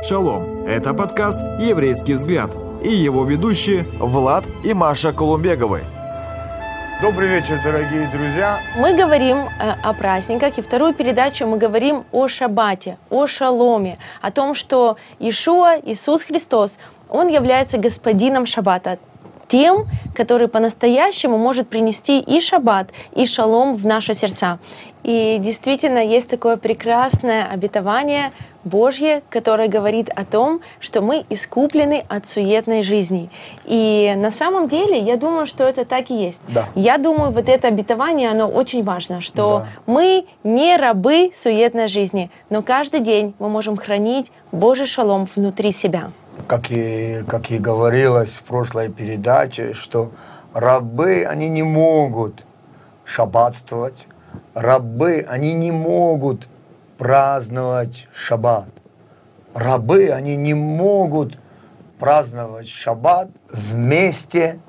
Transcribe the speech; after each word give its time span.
Шалом! 0.00 0.64
Это 0.64 0.94
подкаст 0.94 1.40
«Еврейский 1.58 2.14
взгляд» 2.14 2.56
и 2.84 2.88
его 2.88 3.24
ведущие 3.24 3.84
Влад 3.98 4.44
и 4.62 4.72
Маша 4.72 5.12
Колумбеговы. 5.12 5.80
Добрый 7.02 7.28
вечер, 7.28 7.60
дорогие 7.64 8.08
друзья. 8.08 8.60
Мы 8.76 8.94
говорим 8.94 9.38
э, 9.38 9.74
о 9.82 9.92
праздниках, 9.94 10.56
и 10.56 10.62
вторую 10.62 10.94
передачу 10.94 11.46
мы 11.48 11.58
говорим 11.58 12.04
о 12.12 12.28
шаббате, 12.28 12.96
о 13.10 13.26
шаломе, 13.26 13.98
о 14.22 14.30
том, 14.30 14.54
что 14.54 14.96
Ишуа, 15.18 15.80
Иисус 15.84 16.22
Христос, 16.22 16.78
Он 17.08 17.26
является 17.26 17.76
господином 17.76 18.46
шаббата, 18.46 19.00
тем, 19.48 19.86
который 20.14 20.46
по-настоящему 20.46 21.38
может 21.38 21.68
принести 21.68 22.20
и 22.20 22.40
шаббат, 22.40 22.90
и 23.16 23.26
шалом 23.26 23.76
в 23.76 23.84
наши 23.84 24.14
сердца. 24.14 24.60
И 25.02 25.38
действительно 25.40 25.98
есть 25.98 26.28
такое 26.28 26.56
прекрасное 26.56 27.46
обетование 27.46 28.30
Божье, 28.64 29.22
которое 29.30 29.68
говорит 29.68 30.10
о 30.14 30.24
том, 30.24 30.60
что 30.80 31.00
мы 31.00 31.24
искуплены 31.30 32.04
от 32.08 32.26
суетной 32.26 32.82
жизни. 32.82 33.30
И 33.64 34.12
на 34.16 34.30
самом 34.30 34.68
деле 34.68 34.98
я 34.98 35.16
думаю, 35.16 35.46
что 35.46 35.64
это 35.64 35.84
так 35.84 36.10
и 36.10 36.14
есть. 36.14 36.42
Да. 36.48 36.68
Я 36.74 36.98
думаю, 36.98 37.30
вот 37.30 37.48
это 37.48 37.68
обетование, 37.68 38.30
оно 38.30 38.48
очень 38.48 38.82
важно, 38.82 39.20
что 39.20 39.60
Да. 39.60 39.66
мы 39.86 40.26
не 40.44 40.76
рабы 40.76 41.30
суетной 41.36 41.88
жизни, 41.88 42.30
но 42.50 42.62
каждый 42.62 43.00
день 43.00 43.34
мы 43.38 43.48
можем 43.48 43.76
хранить 43.76 44.30
Божий 44.52 44.86
шалом 44.86 45.28
внутри 45.36 45.72
себя. 45.72 46.10
Как 46.46 46.70
и, 46.70 47.22
как 47.28 47.50
и 47.50 47.58
говорилось 47.58 48.30
в 48.30 48.42
прошлой 48.42 48.88
передаче, 48.90 49.72
что 49.74 50.10
рабы, 50.54 51.26
они 51.28 51.48
не 51.48 51.62
могут 51.62 52.44
шаббатствовать, 53.04 54.06
рабы, 54.54 55.24
они 55.28 55.54
не 55.54 55.70
могут 55.72 56.46
праздновать 56.98 58.08
шаббат. 58.12 58.68
Рабы, 59.54 60.10
они 60.10 60.36
не 60.36 60.54
могут 60.54 61.38
праздновать 61.98 62.68
шаббат 62.68 63.30
вместе 63.50 64.60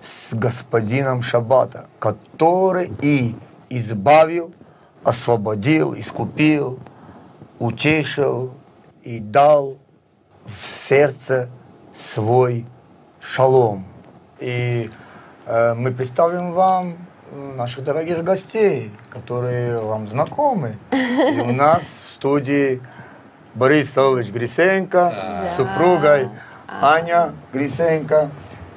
с 0.00 0.34
господином 0.34 1.22
шаббата, 1.22 1.88
который 1.98 2.92
и 3.00 3.34
избавил, 3.70 4.52
освободил, 5.02 5.94
искупил, 5.94 6.78
утешил 7.58 8.52
и 9.02 9.18
дал 9.18 9.78
в 10.44 10.54
сердце 10.54 11.48
свой 11.94 12.66
шалом. 13.20 13.86
И 14.38 14.90
э, 15.46 15.74
мы 15.74 15.90
представим 15.92 16.52
вам 16.52 16.96
наших 17.34 17.84
дорогих 17.84 18.22
гостей, 18.22 18.92
которые 19.10 19.80
вам 19.80 20.08
знакомы. 20.08 20.76
И 20.92 21.40
у 21.40 21.52
нас 21.52 21.82
в 21.82 22.14
студии 22.14 22.80
Борис 23.54 23.92
Солович 23.92 24.30
Грисенко 24.30 25.42
с 25.42 25.56
супругой 25.56 26.28
Аня 26.68 27.32
Грисенко 27.52 28.30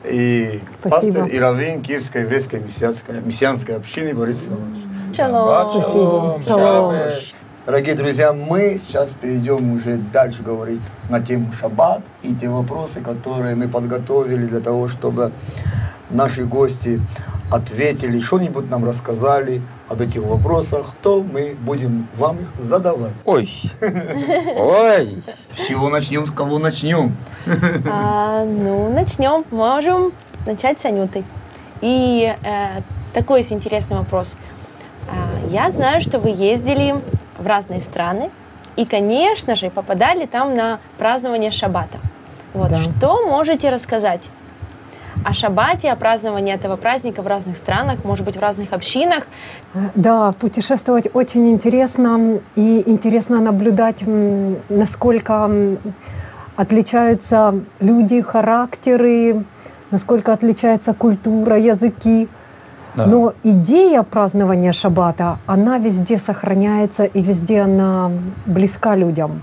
и 0.03 0.61
Спасибо. 0.67 1.19
пастор 1.19 1.25
и 1.27 1.39
раввин 1.39 1.81
Киевской 1.81 2.23
еврейской 2.23 2.59
мессианской, 2.59 3.21
мессианской 3.21 3.75
общины 3.75 4.13
Борис 4.13 4.45
Солович. 4.45 4.83
Шалом. 5.15 5.69
Спасибо. 5.69 6.39
Шалом. 6.45 6.95
Дорогие 7.65 7.95
друзья, 7.95 8.31
мы 8.31 8.77
сейчас 8.79 9.09
перейдем 9.09 9.73
уже 9.73 9.97
дальше 9.97 10.41
говорить 10.41 10.81
на 11.09 11.19
тему 11.19 11.51
шаббат 11.51 12.01
и 12.21 12.33
те 12.33 12.47
вопросы, 12.47 13.01
которые 13.01 13.55
мы 13.55 13.67
подготовили 13.67 14.45
для 14.45 14.61
того, 14.61 14.87
чтобы 14.87 15.31
наши 16.09 16.45
гости 16.45 17.01
ответили, 17.51 18.19
что-нибудь 18.19 18.69
нам 18.69 18.85
рассказали 18.85 19.61
об 19.89 20.01
этих 20.01 20.21
вопросах, 20.21 20.93
то 21.01 21.23
мы 21.23 21.55
будем 21.61 22.07
вам 22.17 22.37
их 22.39 22.47
задавать. 22.65 23.13
Ой, 23.25 23.49
ой, 23.81 25.21
С 25.53 25.65
чего 25.67 25.89
начнем, 25.89 26.25
с 26.25 26.31
кого 26.31 26.59
начнем? 26.59 27.15
А, 27.89 28.43
ну, 28.43 28.89
начнем. 28.89 29.43
Можем 29.51 30.11
начать 30.45 30.81
с 30.81 30.85
Анюты. 30.85 31.23
И 31.81 32.35
э, 32.43 32.81
такой 33.13 33.39
есть 33.39 33.53
интересный 33.53 33.97
вопрос. 33.97 34.37
А, 35.09 35.49
я 35.49 35.71
знаю, 35.71 36.01
что 36.01 36.19
вы 36.19 36.29
ездили 36.29 36.95
в 37.37 37.47
разные 37.47 37.81
страны 37.81 38.29
и, 38.75 38.85
конечно 38.85 39.55
же, 39.55 39.69
попадали 39.69 40.25
там 40.25 40.55
на 40.55 40.79
празднование 40.97 41.51
Шаббата. 41.51 41.99
Вот, 42.53 42.69
Да. 42.69 42.81
Что 42.81 43.25
можете 43.25 43.69
рассказать 43.69 44.21
о 45.23 45.33
Шаббате, 45.33 45.91
о 45.91 45.95
праздновании 45.95 46.53
этого 46.53 46.75
праздника 46.75 47.21
в 47.21 47.27
разных 47.27 47.57
странах, 47.57 48.03
может 48.03 48.25
быть, 48.25 48.37
в 48.37 48.39
разных 48.39 48.73
общинах? 48.73 49.27
Да, 49.95 50.31
путешествовать 50.31 51.09
очень 51.13 51.49
интересно. 51.49 52.39
И 52.55 52.83
интересно 52.85 53.41
наблюдать, 53.41 54.03
насколько 54.69 55.49
отличаются 56.55 57.53
люди, 57.79 58.21
характеры, 58.21 59.43
насколько 59.91 60.33
отличается 60.33 60.93
культура, 60.93 61.57
языки. 61.57 62.27
Да. 62.95 63.05
Но 63.05 63.33
идея 63.43 64.01
празднования 64.01 64.73
шаббата, 64.73 65.37
она 65.45 65.77
везде 65.77 66.17
сохраняется 66.17 67.03
и 67.03 67.21
везде 67.21 67.61
она 67.61 68.11
близка 68.45 68.95
людям. 68.95 69.41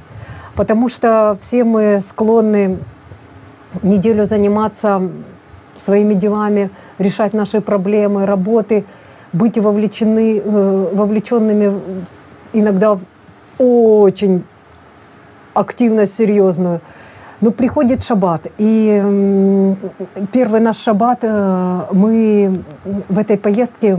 Потому 0.57 0.89
что 0.89 1.37
все 1.41 1.63
мы 1.63 2.01
склонны 2.01 2.79
неделю 3.83 4.27
заниматься 4.27 5.03
своими 5.75 6.15
делами, 6.15 6.71
решать 6.99 7.35
наши 7.35 7.61
проблемы, 7.61 8.27
работы, 8.27 8.85
быть 9.33 9.59
вовлечены, 9.59 10.39
э, 10.39 10.89
вовлеченными 10.93 11.81
иногда 12.53 12.95
в 12.95 13.01
очень 13.59 14.45
активность 15.55 16.15
серьезную. 16.15 16.81
Но 17.41 17.51
приходит 17.51 18.03
шаббат, 18.03 18.47
и 18.59 19.75
первый 20.33 20.61
наш 20.61 20.79
шаббат 20.79 21.19
э, 21.23 21.81
мы 21.93 22.63
в 23.09 23.19
этой 23.19 23.37
поездке 23.37 23.99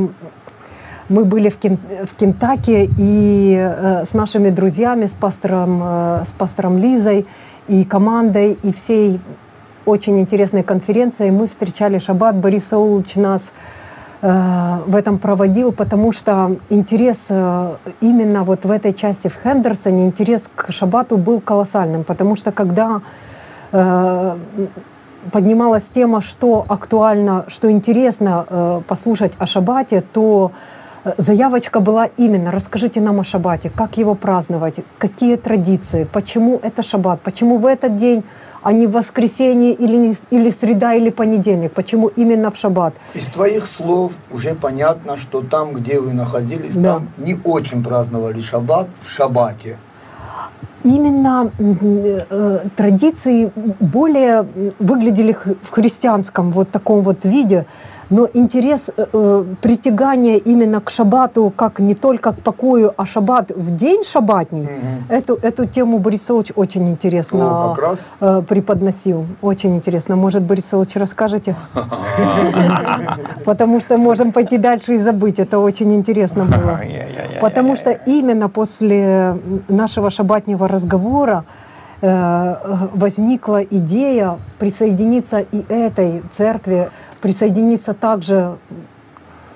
мы 1.07 1.23
были 1.23 1.49
в, 1.49 1.59
Кен- 1.59 2.05
в 2.05 2.15
Кентаки 2.15 2.89
и 2.97 3.55
э, 3.55 4.05
с 4.05 4.13
нашими 4.13 4.49
друзьями, 4.49 5.05
с 5.05 5.13
пастором, 5.13 5.83
с 6.25 6.31
пастором 6.31 6.77
Лизой 6.77 7.27
и 7.67 7.83
командой, 7.83 8.57
и 8.63 8.73
всей 8.73 9.19
очень 9.85 10.19
интересной 10.19 10.63
конференцией 10.63 11.31
мы 11.31 11.47
встречали 11.47 11.99
шаббат. 11.99 12.35
Борис 12.35 12.67
Саулович 12.67 13.15
нас 13.15 13.51
э, 14.21 14.77
в 14.85 14.95
этом 14.95 15.19
проводил, 15.19 15.71
потому 15.71 16.11
что 16.11 16.57
интерес 16.69 17.27
э, 17.29 17.75
именно 18.01 18.43
вот 18.43 18.65
в 18.65 18.71
этой 18.71 18.93
части 18.93 19.27
в 19.27 19.37
Хендерсоне, 19.41 20.05
интерес 20.05 20.49
к 20.53 20.71
шаббату 20.71 21.17
был 21.17 21.39
колоссальным, 21.39 22.03
потому 22.03 22.35
что 22.35 22.51
когда 22.51 23.01
э, 23.71 24.37
поднималась 25.31 25.89
тема, 25.89 26.21
что 26.21 26.65
актуально, 26.67 27.45
что 27.47 27.71
интересно 27.71 28.83
послушать 28.87 29.31
о 29.39 29.47
шаббате, 29.47 30.01
то 30.01 30.51
заявочка 31.17 31.79
была 31.79 32.09
именно 32.17 32.51
«Расскажите 32.51 33.01
нам 33.01 33.19
о 33.19 33.23
шаббате, 33.23 33.71
как 33.71 33.97
его 33.97 34.15
праздновать, 34.15 34.81
какие 34.97 35.35
традиции, 35.35 36.03
почему 36.03 36.59
это 36.61 36.83
шаббат, 36.83 37.21
почему 37.21 37.57
в 37.57 37.65
этот 37.65 37.95
день, 37.95 38.23
а 38.65 38.73
не 38.73 38.87
в 38.87 38.91
воскресенье 38.91 39.73
или, 39.73 40.15
или 40.31 40.49
среда 40.49 40.95
или 40.95 41.11
понедельник, 41.11 41.71
почему 41.71 42.07
именно 42.07 42.49
в 42.49 42.57
шаббат». 42.57 42.95
Из 43.13 43.25
твоих 43.27 43.67
слов 43.67 44.13
уже 44.31 44.55
понятно, 44.55 45.17
что 45.17 45.41
там, 45.41 45.73
где 45.73 45.99
вы 45.99 46.13
находились, 46.13 46.75
Да. 46.75 46.93
там 46.95 47.09
не 47.17 47.37
очень 47.43 47.83
праздновали 47.83 48.41
шаббат 48.41 48.87
в 49.01 49.09
шаббате. 49.09 49.77
именно 50.83 51.51
э, 51.59 52.59
традиции 52.75 53.51
более 53.79 54.45
выглядели 54.79 55.33
в 55.61 55.69
христианском 55.71 56.51
вот 56.51 56.69
таком 56.71 57.01
вот 57.01 57.25
виде, 57.25 57.65
но 58.09 58.27
интерес, 58.33 58.91
э, 58.95 59.05
э, 59.11 59.45
притягание 59.61 60.37
именно 60.37 60.79
к 60.81 60.89
шаббату, 60.89 61.51
как 61.55 61.79
не 61.79 61.95
только 61.95 62.31
к 62.33 62.39
покою, 62.41 62.91
а 62.97 63.05
шаббат 63.05 63.51
в 63.51 63.75
день 63.75 64.03
шаббатний, 64.03 64.63
Мгм. 64.63 65.05
эту, 65.09 65.35
эту 65.41 65.65
тему 65.65 65.99
Борисович 65.99 66.51
очень 66.55 66.87
интересно 66.89 67.71
О, 67.71 67.73
как 67.73 67.83
раз. 67.83 67.99
э, 68.21 68.41
преподносил. 68.47 69.25
Очень 69.41 69.75
интересно. 69.75 70.15
Может, 70.15 70.43
Борисович, 70.43 70.95
расскажете? 70.95 71.55
Потому 73.45 73.79
что 73.81 73.97
можем 73.97 74.31
пойти 74.31 74.57
дальше 74.57 74.93
и 74.93 74.97
забыть. 74.97 75.39
Это 75.39 75.59
очень 75.59 75.93
интересно 75.93 76.45
было. 76.45 76.79
Потому 77.41 77.75
что 77.75 77.91
именно 77.91 78.49
после 78.49 79.37
нашего 79.69 80.09
шаббатнего 80.09 80.67
разговора 80.67 81.43
возникла 82.01 83.63
идея 83.63 84.39
присоединиться 84.59 85.39
и 85.39 85.65
этой 85.69 86.23
церкви, 86.31 86.89
присоединиться 87.21 87.93
также 87.93 88.57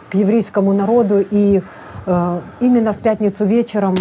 к 0.09 0.15
еврейскому 0.15 0.73
народу 0.73 1.23
и 1.29 1.61
э, 2.05 2.41
именно 2.59 2.93
в 2.93 2.97
пятницу 2.97 3.45
вечером 3.45 3.95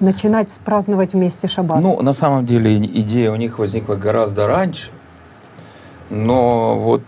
начинать 0.00 0.58
праздновать 0.64 1.14
вместе 1.14 1.48
шаббат. 1.48 1.80
Ну, 1.80 2.00
на 2.02 2.12
самом 2.12 2.44
деле 2.44 2.76
идея 2.78 3.30
у 3.30 3.36
них 3.36 3.58
возникла 3.58 3.94
гораздо 3.94 4.46
раньше, 4.46 4.90
но 6.10 6.78
вот 6.78 7.04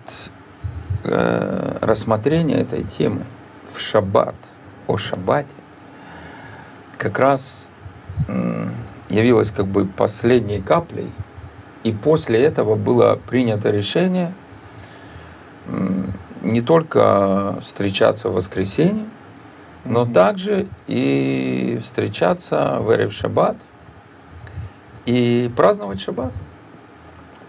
э, 1.05 1.79
рассмотрение 1.81 2.61
этой 2.61 2.85
темы 2.85 3.23
в 3.71 3.81
шаббат, 3.81 4.35
о 4.87 4.97
шаббате, 4.97 5.49
как 6.97 7.19
раз 7.19 7.67
м, 9.11 9.17
явилось 9.17 9.51
как 9.51 9.67
бы 9.67 9.87
последней 9.87 10.61
каплей. 10.61 11.11
И 11.85 11.93
после 11.93 12.43
этого 12.43 12.75
было 12.75 13.19
принято 13.29 13.71
решение 13.71 14.33
не 16.43 16.61
только 16.61 17.59
встречаться 17.61 18.29
в 18.29 18.35
воскресенье, 18.35 19.05
но 19.85 20.05
также 20.05 20.67
и 20.87 21.79
встречаться 21.83 22.79
в 22.81 22.91
Эрев 22.93 23.13
Шаббат 23.13 23.57
и 25.07 25.51
праздновать 25.57 26.01
Шаббат. 26.01 26.33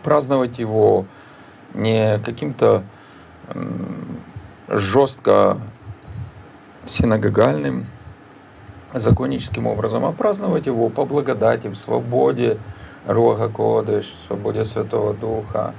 Праздновать 0.04 0.60
его 0.60 1.06
не 1.74 2.20
каким-то 2.20 2.84
жестко 4.68 5.58
синагогальным, 6.86 7.86
законническим 8.94 9.68
образом, 9.68 10.06
а 10.06 10.12
праздновать 10.12 10.66
его 10.66 10.90
по 10.90 11.06
благодати, 11.06 11.68
в 11.68 11.76
свободе 11.76 12.58
Рога 13.08 13.50
Кодыш, 13.50 14.06
в 14.06 14.28
свободе 14.28 14.66
Святого 14.66 15.14
Духа. 15.14 15.74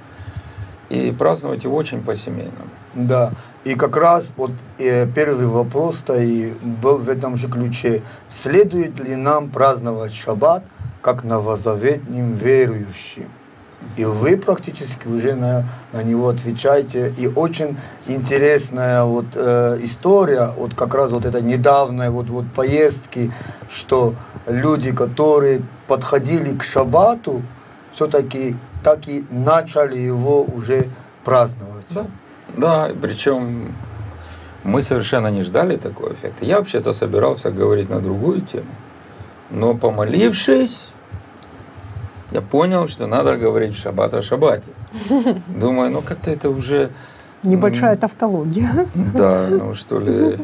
И 0.88 1.12
праздновать 1.12 1.64
его 1.64 1.76
очень 1.76 2.02
по-семейному. 2.02 2.68
Да, 2.94 3.32
и 3.62 3.76
как 3.76 3.96
раз 3.96 4.32
вот 4.36 4.50
э, 4.78 5.06
первый 5.06 5.46
вопрос-то 5.46 6.20
и 6.20 6.52
был 6.82 6.98
в 6.98 7.08
этом 7.08 7.36
же 7.36 7.48
ключе. 7.48 8.02
Следует 8.28 8.98
ли 8.98 9.14
нам 9.14 9.50
праздновать 9.50 10.12
шаббат 10.12 10.64
как 11.00 11.22
новозаветным 11.22 12.34
верующим? 12.34 13.28
И 13.96 14.04
вы 14.04 14.36
практически 14.36 15.08
уже 15.08 15.34
на, 15.34 15.64
на 15.92 16.02
него 16.02 16.28
отвечаете. 16.28 17.12
И 17.18 17.26
очень 17.26 17.76
интересная 18.06 19.04
вот 19.04 19.26
э, 19.34 19.78
история, 19.82 20.52
вот 20.56 20.74
как 20.74 20.94
раз 20.94 21.10
вот 21.10 21.24
этой 21.24 21.42
недавней 21.42 22.08
вот, 22.08 22.28
вот 22.28 22.44
поездки, 22.54 23.32
что 23.68 24.14
люди, 24.46 24.92
которые 24.92 25.62
подходили 25.86 26.56
к 26.56 26.62
шаббату, 26.62 27.42
все-таки 27.92 28.56
так 28.82 29.08
и 29.08 29.24
начали 29.30 29.98
его 29.98 30.44
уже 30.44 30.86
праздновать. 31.24 31.86
Да, 31.90 32.06
да, 32.56 32.90
причем 33.00 33.74
мы 34.62 34.82
совершенно 34.82 35.28
не 35.28 35.42
ждали 35.42 35.76
такого 35.76 36.12
эффекта. 36.12 36.44
Я 36.44 36.58
вообще-то 36.58 36.92
собирался 36.92 37.50
говорить 37.50 37.90
на 37.90 38.00
другую 38.00 38.42
тему, 38.42 38.66
но 39.50 39.74
помолившись, 39.74 40.88
я 42.32 42.40
понял, 42.40 42.86
что 42.88 43.06
надо 43.06 43.36
говорить 43.36 43.76
шаббат 43.76 44.14
о 44.14 44.22
шаббате. 44.22 44.68
Думаю, 45.48 45.90
ну 45.90 46.02
как-то 46.02 46.30
это 46.30 46.50
уже... 46.50 46.90
Небольшая 47.42 47.96
тавтология. 47.96 48.86
Да, 48.94 49.46
ну 49.50 49.74
что 49.74 49.98
ли, 49.98 50.38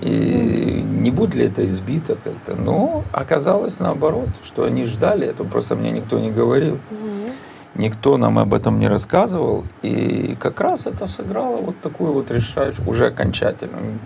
и 0.00 0.84
не 0.86 1.10
будет 1.10 1.34
ли 1.34 1.46
это 1.46 1.66
избито 1.66 2.16
как-то? 2.22 2.54
Но 2.56 3.04
оказалось 3.12 3.80
наоборот, 3.80 4.28
что 4.44 4.64
они 4.64 4.84
ждали 4.84 5.26
это, 5.26 5.44
просто 5.44 5.74
мне 5.74 5.90
никто 5.90 6.18
не 6.18 6.30
говорил. 6.30 6.78
Никто 7.74 8.16
нам 8.16 8.38
об 8.38 8.52
этом 8.52 8.78
не 8.78 8.88
рассказывал, 8.88 9.64
и 9.82 10.36
как 10.40 10.60
раз 10.60 10.86
это 10.86 11.06
сыграло 11.06 11.58
вот 11.58 11.80
такую 11.80 12.12
вот 12.12 12.30
решающую, 12.30 12.86
уже 12.88 13.06
окончательную 13.06 13.98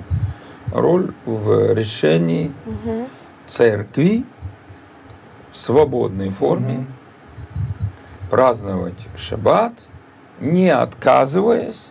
роль 0.70 1.12
в 1.24 1.72
решении 1.72 2.52
церкви 3.46 4.24
в 5.52 5.56
свободной 5.56 6.30
форме 6.30 6.86
праздновать 8.30 8.98
шаббат, 9.16 9.72
не 10.40 10.70
отказываясь 10.70 11.86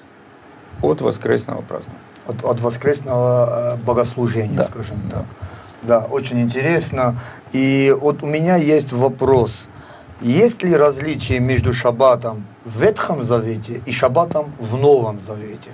от 0.81 1.01
воскресного 1.01 1.62
празднования. 1.62 2.00
от, 2.27 2.44
от 2.44 2.62
воскресного 2.62 3.74
э, 3.74 3.77
богослужения, 3.83 4.57
Да. 4.57 4.63
скажем 4.65 4.97
так. 5.12 5.25
Да, 5.81 6.00
очень 6.09 6.41
интересно. 6.41 7.18
И 7.51 7.94
вот 8.00 8.24
у 8.24 8.25
меня 8.25 8.56
есть 8.56 8.94
вопрос. 8.94 9.68
Есть 10.21 10.63
ли 10.63 10.74
различие 10.75 11.39
между 11.39 11.74
шаббатом 11.74 12.45
в 12.63 12.81
Ветхом 12.81 13.24
Завете 13.24 13.81
и 13.85 13.91
шаббатом 13.91 14.53
в 14.59 14.77
Новом 14.77 15.19
Завете? 15.19 15.71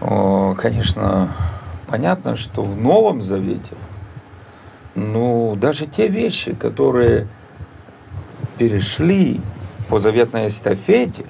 О, 0.00 0.54
Конечно, 0.56 1.28
понятно, 1.86 2.36
что 2.36 2.62
в 2.62 2.80
Новом 2.80 3.20
Завете, 3.20 3.74
ну, 4.94 5.54
даже 5.56 5.86
те 5.86 6.08
вещи, 6.08 6.54
которые 6.54 7.26
перешли 8.58 9.40
по 9.88 10.00
заветной 10.00 10.48
эстафете, 10.48 11.24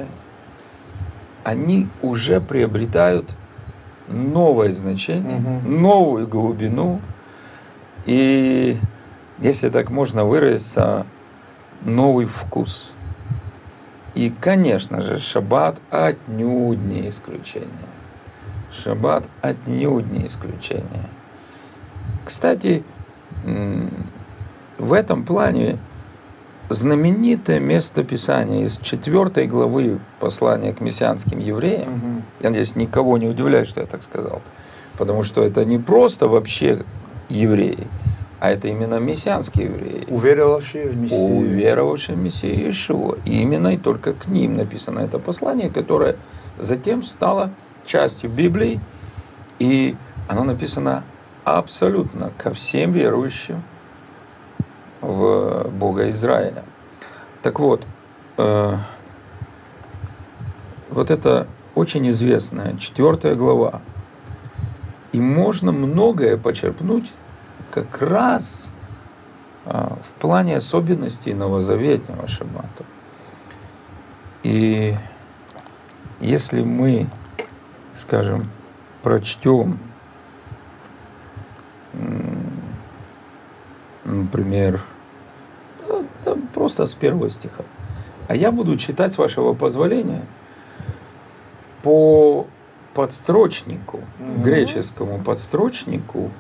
они 1.44 1.88
уже 2.02 2.40
приобретают 2.40 3.30
новое 4.08 4.72
значение, 4.72 5.38
Мгм. 5.38 5.80
новую 5.80 6.26
глубину. 6.26 7.00
И, 8.06 8.78
если 9.38 9.68
так 9.68 9.90
можно 9.90 10.24
выразиться, 10.24 11.06
новый 11.82 12.26
вкус. 12.26 12.92
И, 14.14 14.32
конечно 14.40 15.00
же, 15.00 15.18
шаббат 15.18 15.80
отнюдь 15.90 16.80
не 16.80 17.08
исключение. 17.08 17.68
Шаббат 18.72 19.28
отнюдь 19.42 20.10
не 20.10 20.26
исключение. 20.26 21.08
Кстати, 22.24 22.82
в 24.78 24.92
этом 24.92 25.24
плане 25.24 25.78
знаменитое 26.68 27.60
местописание 27.60 28.66
из 28.66 28.78
4 28.78 29.46
главы 29.46 30.00
послания 30.20 30.72
к 30.72 30.80
мессианским 30.80 31.38
евреям, 31.38 32.22
я 32.40 32.50
надеюсь, 32.50 32.76
никого 32.76 33.18
не 33.18 33.26
удивляет, 33.28 33.68
что 33.68 33.80
я 33.80 33.86
так 33.86 34.02
сказал, 34.02 34.42
потому 34.96 35.22
что 35.22 35.42
это 35.42 35.64
не 35.64 35.78
просто 35.78 36.28
вообще 36.28 36.84
евреи, 37.28 37.86
а 38.40 38.50
это 38.50 38.68
именно 38.68 38.98
мессианские 38.98 39.66
евреи. 39.66 40.06
Уверовавшие 40.08 40.88
в 40.88 40.96
Мессию. 40.96 41.20
уверовавшие 41.20 42.16
в 42.16 42.20
Мессию 42.20 42.54
Иешуа. 42.54 43.16
И 43.24 43.42
именно 43.42 43.68
и 43.68 43.76
только 43.76 44.14
к 44.14 44.28
ним 44.28 44.56
написано 44.56 45.00
это 45.00 45.18
послание, 45.18 45.70
которое 45.70 46.16
затем 46.58 47.02
стало 47.02 47.50
частью 47.84 48.30
Библии, 48.30 48.80
и 49.58 49.96
оно 50.28 50.44
написано 50.44 51.02
абсолютно 51.44 52.30
ко 52.36 52.52
всем 52.52 52.92
верующим 52.92 53.62
в 55.00 55.68
Бога 55.70 56.10
Израиля. 56.10 56.64
Так 57.42 57.60
вот, 57.60 57.86
э, 58.36 58.76
вот 60.90 61.10
это 61.10 61.46
очень 61.74 62.10
известная 62.10 62.76
четвертая 62.76 63.34
глава. 63.34 63.80
И 65.12 65.20
можно 65.20 65.72
многое 65.72 66.36
почерпнуть 66.36 67.12
как 67.70 68.02
раз 68.02 68.68
а, 69.64 69.96
в 70.02 70.20
плане 70.20 70.56
особенностей 70.56 71.34
новозаветного 71.34 72.26
шаббата. 72.26 72.84
И 74.42 74.96
если 76.20 76.62
мы, 76.62 77.06
скажем, 77.94 78.50
прочтем, 79.02 79.78
например, 84.04 84.80
просто 86.68 86.86
с 86.86 86.94
первого 86.94 87.30
стиха, 87.30 87.64
а 88.28 88.34
я 88.36 88.52
буду 88.52 88.76
читать, 88.76 89.14
с 89.14 89.18
вашего 89.18 89.54
позволения, 89.54 90.20
по 91.82 92.46
подстрочнику, 92.92 94.00
Мгм. 94.18 94.42
греческому 94.42 95.18
подстрочнику, 95.18 96.30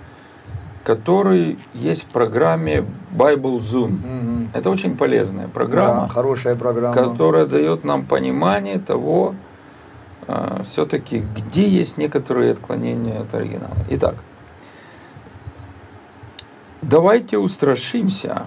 который 0.84 1.58
есть 1.72 2.04
в 2.04 2.06
программе 2.08 2.84
Bible 3.16 3.58
Zoom. 3.60 3.88
Мгм. 3.92 4.50
Это 4.52 4.68
очень 4.70 4.96
полезная 4.98 5.48
программа, 5.48 6.02
Да, 6.02 6.08
хорошая 6.08 6.56
программа. 6.56 6.94
которая 6.94 7.46
дает 7.46 7.84
нам 7.84 8.04
понимание 8.04 8.78
того, 8.78 9.34
все-таки, 10.64 11.24
где 11.36 11.66
есть 11.66 11.96
некоторые 11.96 12.52
отклонения 12.52 13.18
от 13.22 13.32
оригинала. 13.32 13.76
Итак, 13.90 14.16
давайте 16.82 17.38
устрашимся, 17.38 18.46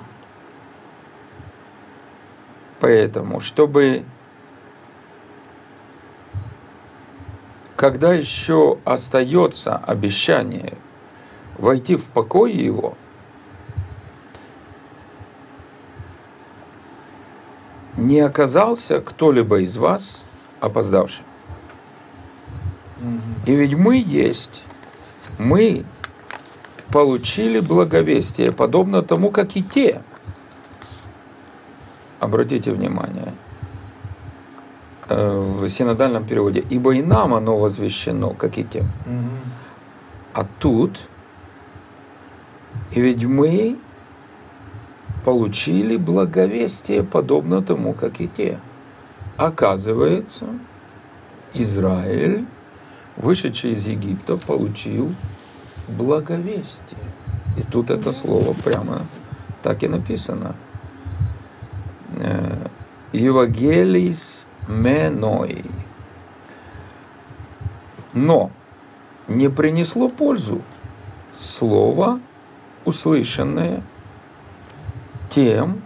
поэтому, 2.82 3.40
чтобы 3.40 4.04
когда 7.76 8.14
еще 8.14 8.78
остается 8.86 9.78
обещание 9.78 10.78
войти 11.58 11.96
в 11.96 12.06
покой 12.12 12.52
его, 12.52 12.96
не 17.98 18.20
оказался 18.20 19.00
кто-либо 19.00 19.62
из 19.62 19.78
вас 19.78 20.24
опоздавшим. 20.60 21.26
И 23.46 23.56
ведь 23.56 23.76
мы 23.76 23.98
есть, 23.98 24.64
мы 25.38 25.86
получили 26.92 27.60
благовестие, 27.60 28.52
подобно 28.52 29.02
тому, 29.02 29.32
как 29.32 29.56
и 29.56 29.64
те. 29.64 30.02
Обратите 32.22 32.72
внимание, 32.72 33.34
э, 35.10 35.40
в 35.40 35.68
синодальном 35.70 36.24
переводе, 36.24 36.64
ибо 36.70 36.92
и 36.92 37.02
нам 37.02 37.34
оно 37.34 37.58
возвещено, 37.58 38.30
как 38.36 38.60
и 38.60 38.64
тем. 38.64 38.86
Мгм. 39.08 39.40
А 40.34 40.46
тут, 40.60 41.00
и 42.92 43.02
ведь 43.02 43.24
мы 43.26 43.76
получили 45.26 45.98
благовестие, 45.98 47.02
подобно 47.02 47.64
тому, 47.64 47.94
как 47.94 48.22
и 48.22 48.28
те. 48.28 48.60
Оказывается, 49.36 50.46
Израиль, 51.56 52.46
вышедший 53.18 53.72
из 53.72 53.88
Египта, 53.88 54.38
получил 54.38 55.16
благовестие. 55.88 57.02
И 57.58 57.64
тут 57.64 57.90
это 57.90 58.14
слово 58.14 58.54
прямо 58.64 59.02
так 59.64 59.82
и 59.82 59.88
написано. 59.88 60.56
Э, 62.22 62.68
Евагелис 63.14 64.46
меной. 64.68 65.66
Но 68.14 68.52
не 69.28 69.50
принесло 69.50 70.08
пользу 70.08 70.62
слово, 71.40 72.20
услышанное 72.86 73.82
тем, 75.30 75.82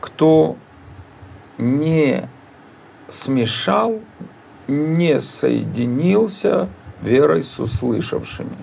кто 0.00 0.56
не 1.58 2.28
смешал, 3.08 4.00
не 4.68 5.20
соединился 5.20 6.68
верой 7.00 7.42
с 7.42 7.58
услышавшими. 7.58 8.56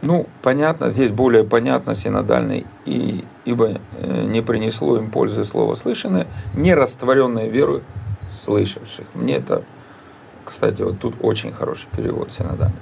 Ну, 0.00 0.26
понятно, 0.42 0.90
здесь 0.90 1.10
более 1.10 1.42
понятно 1.42 1.94
синодальный, 1.96 2.66
и, 2.84 3.24
ибо 3.44 3.80
э, 3.98 4.22
не 4.26 4.42
принесло 4.42 4.96
им 4.96 5.10
пользы 5.10 5.44
слово 5.44 5.74
слышанное, 5.74 6.28
не 6.54 6.72
растворенное 6.74 7.48
верой 7.48 7.82
слышавших. 8.44 9.06
Мне 9.14 9.36
это, 9.36 9.64
кстати, 10.44 10.82
вот 10.82 11.00
тут 11.00 11.16
очень 11.20 11.52
хороший 11.52 11.88
перевод 11.96 12.30
синодальный. 12.30 12.78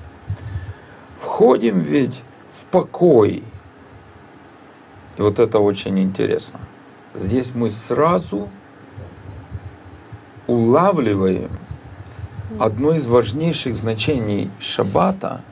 Входим 1.18 1.80
ведь 1.80 2.22
в 2.52 2.66
покой. 2.66 3.42
И 5.16 5.22
вот 5.22 5.38
это 5.38 5.58
очень 5.58 5.98
интересно. 5.98 6.60
Здесь 7.14 7.52
мы 7.54 7.70
сразу 7.70 8.50
улавливаем 10.46 11.50
одно 12.60 12.92
из 12.94 13.06
важнейших 13.06 13.74
значений 13.74 14.50
шаббата– 14.58 15.40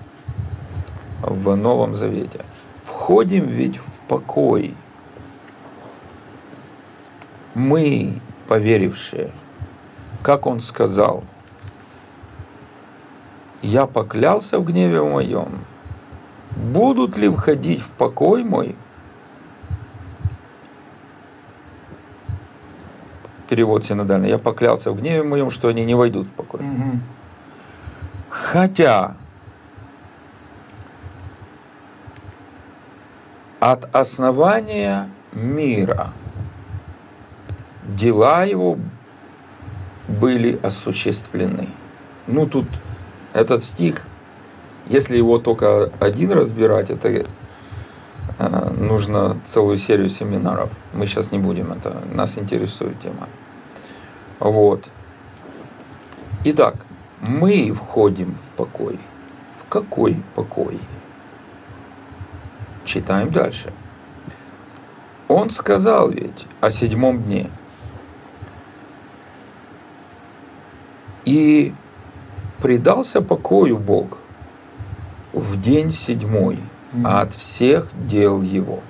в 1.26 1.56
Новом 1.56 1.94
Завете. 1.94 2.44
Входим 2.82 3.46
ведь 3.46 3.78
в 3.78 4.00
покой. 4.08 4.74
Мы, 7.54 8.20
поверившие, 8.48 9.30
как 10.22 10.46
он 10.46 10.60
сказал, 10.60 11.22
я 13.62 13.86
поклялся 13.86 14.58
в 14.58 14.64
гневе 14.64 15.02
моем, 15.02 15.64
будут 16.56 17.16
ли 17.16 17.28
входить 17.28 17.80
в 17.80 17.92
покой 17.92 18.44
мой? 18.44 18.74
Перевод 23.48 23.84
синодальный. 23.84 24.30
Я 24.30 24.38
поклялся 24.38 24.90
в 24.90 24.96
гневе 24.96 25.22
моем, 25.22 25.50
что 25.50 25.68
они 25.68 25.84
не 25.84 25.94
войдут 25.94 26.26
в 26.26 26.30
покой. 26.30 26.60
Угу. 26.60 26.98
Хотя 28.30 29.16
от 33.72 33.88
основания 33.96 35.08
мира 35.32 36.12
дела 37.82 38.44
его 38.44 38.78
были 40.06 40.60
осуществлены. 40.62 41.68
Ну 42.26 42.46
тут 42.46 42.66
этот 43.32 43.64
стих, 43.64 44.02
если 44.86 45.16
его 45.16 45.38
только 45.38 45.90
один 45.98 46.32
разбирать, 46.32 46.90
это 46.90 47.08
э, 48.38 48.70
нужно 48.76 49.40
целую 49.46 49.78
серию 49.78 50.10
семинаров. 50.10 50.70
Мы 50.92 51.06
сейчас 51.06 51.32
не 51.32 51.38
будем 51.38 51.72
это, 51.72 52.02
нас 52.12 52.36
интересует 52.36 53.00
тема. 53.00 53.30
Вот. 54.40 54.84
Итак, 56.44 56.74
мы 57.26 57.72
входим 57.72 58.34
в 58.34 58.56
покой. 58.58 58.98
В 59.56 59.66
какой 59.70 60.22
покой? 60.34 60.78
Читаем 62.84 63.30
дальше. 63.30 63.72
Он 65.28 65.48
сказал 65.48 66.10
ведь 66.10 66.46
о 66.60 66.70
седьмом 66.70 67.22
дне. 67.22 67.50
И 71.24 71.74
предался 72.60 73.22
покою 73.22 73.78
Бог 73.78 74.18
в 75.32 75.60
день 75.60 75.90
седьмой 75.90 76.58
от 77.02 77.32
всех 77.32 77.88
дел 78.06 78.42
его. 78.42 78.80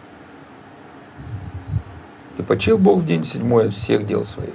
И 2.39 2.43
почил 2.43 2.79
Бог 2.79 3.01
в 3.01 3.07
день 3.07 3.25
седьмой 3.25 3.67
от 3.67 3.73
всех 3.73 4.05
дел 4.05 4.25
своих. 4.25 4.55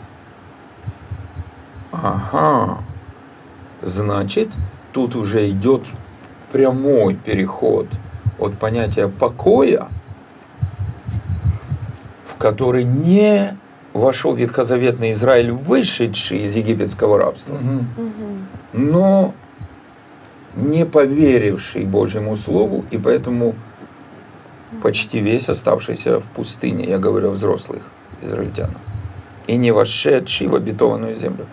Ага. 1.93 2.79
Значит, 3.81 4.49
тут 4.91 5.15
уже 5.15 5.49
идет 5.49 5.83
прямой 6.51 7.15
переход– 7.15 7.87
от 8.39 8.57
понятия 8.57 9.07
покоя, 9.07 9.87
в 12.25 12.35
который 12.35 12.83
не 12.83 13.57
вошел 13.93 14.33
ветхозаветный 14.33 15.11
Израиль, 15.11 15.51
вышедший 15.51 16.45
из 16.45 16.55
египетского 16.55 17.17
рабства, 17.17 17.57
но 18.73 19.33
не 20.55 20.85
поверивший 20.85 21.85
Божьему 21.85 22.35
Слову, 22.35 22.85
и 22.91 22.97
поэтому 22.97 23.55
почти 24.81 25.19
весь 25.19 25.49
оставшийся 25.49 26.19
в 26.19 26.25
пустыне, 26.25 26.85
я 26.85 26.97
говорю 26.99 27.29
о 27.29 27.31
взрослых 27.31 27.89
израильтянах, 28.21 28.77
и 29.47 29.57
не 29.57 29.71
вошедший 29.71 30.47
в 30.47 30.55
обетованную 30.55 31.15
землю. 31.15 31.45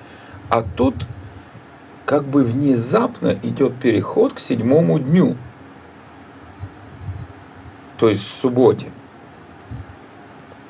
А 0.48 0.62
тут 0.62 0.94
как 2.04 2.24
бы 2.24 2.44
внезапно 2.44 3.36
идет 3.42 3.74
переход 3.76 4.34
к 4.34 4.38
седьмому 4.38 4.98
дню– 4.98 5.36
то 7.98 8.08
есть 8.08 8.22
в 8.22 8.40
субботе. 8.40 8.86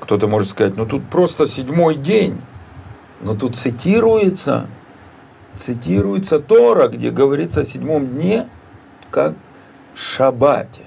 Кто-то 0.01 0.29
может 0.29 0.49
сказать, 0.49 0.77
ну 0.77 0.87
тут 0.87 1.05
просто 1.05 1.47
седьмой 1.47 1.97
день. 1.97 2.41
Но 3.21 3.35
тут 3.35 3.57
цитируется, 3.57 4.67
цитируется 5.57 6.39
Тора, 6.39 6.89
где 6.89 7.11
говорится 7.11 7.61
о 7.61 7.65
седьмом 7.65 8.07
дне, 8.07 8.47
как 9.11 9.35
шаббате. 9.95 10.83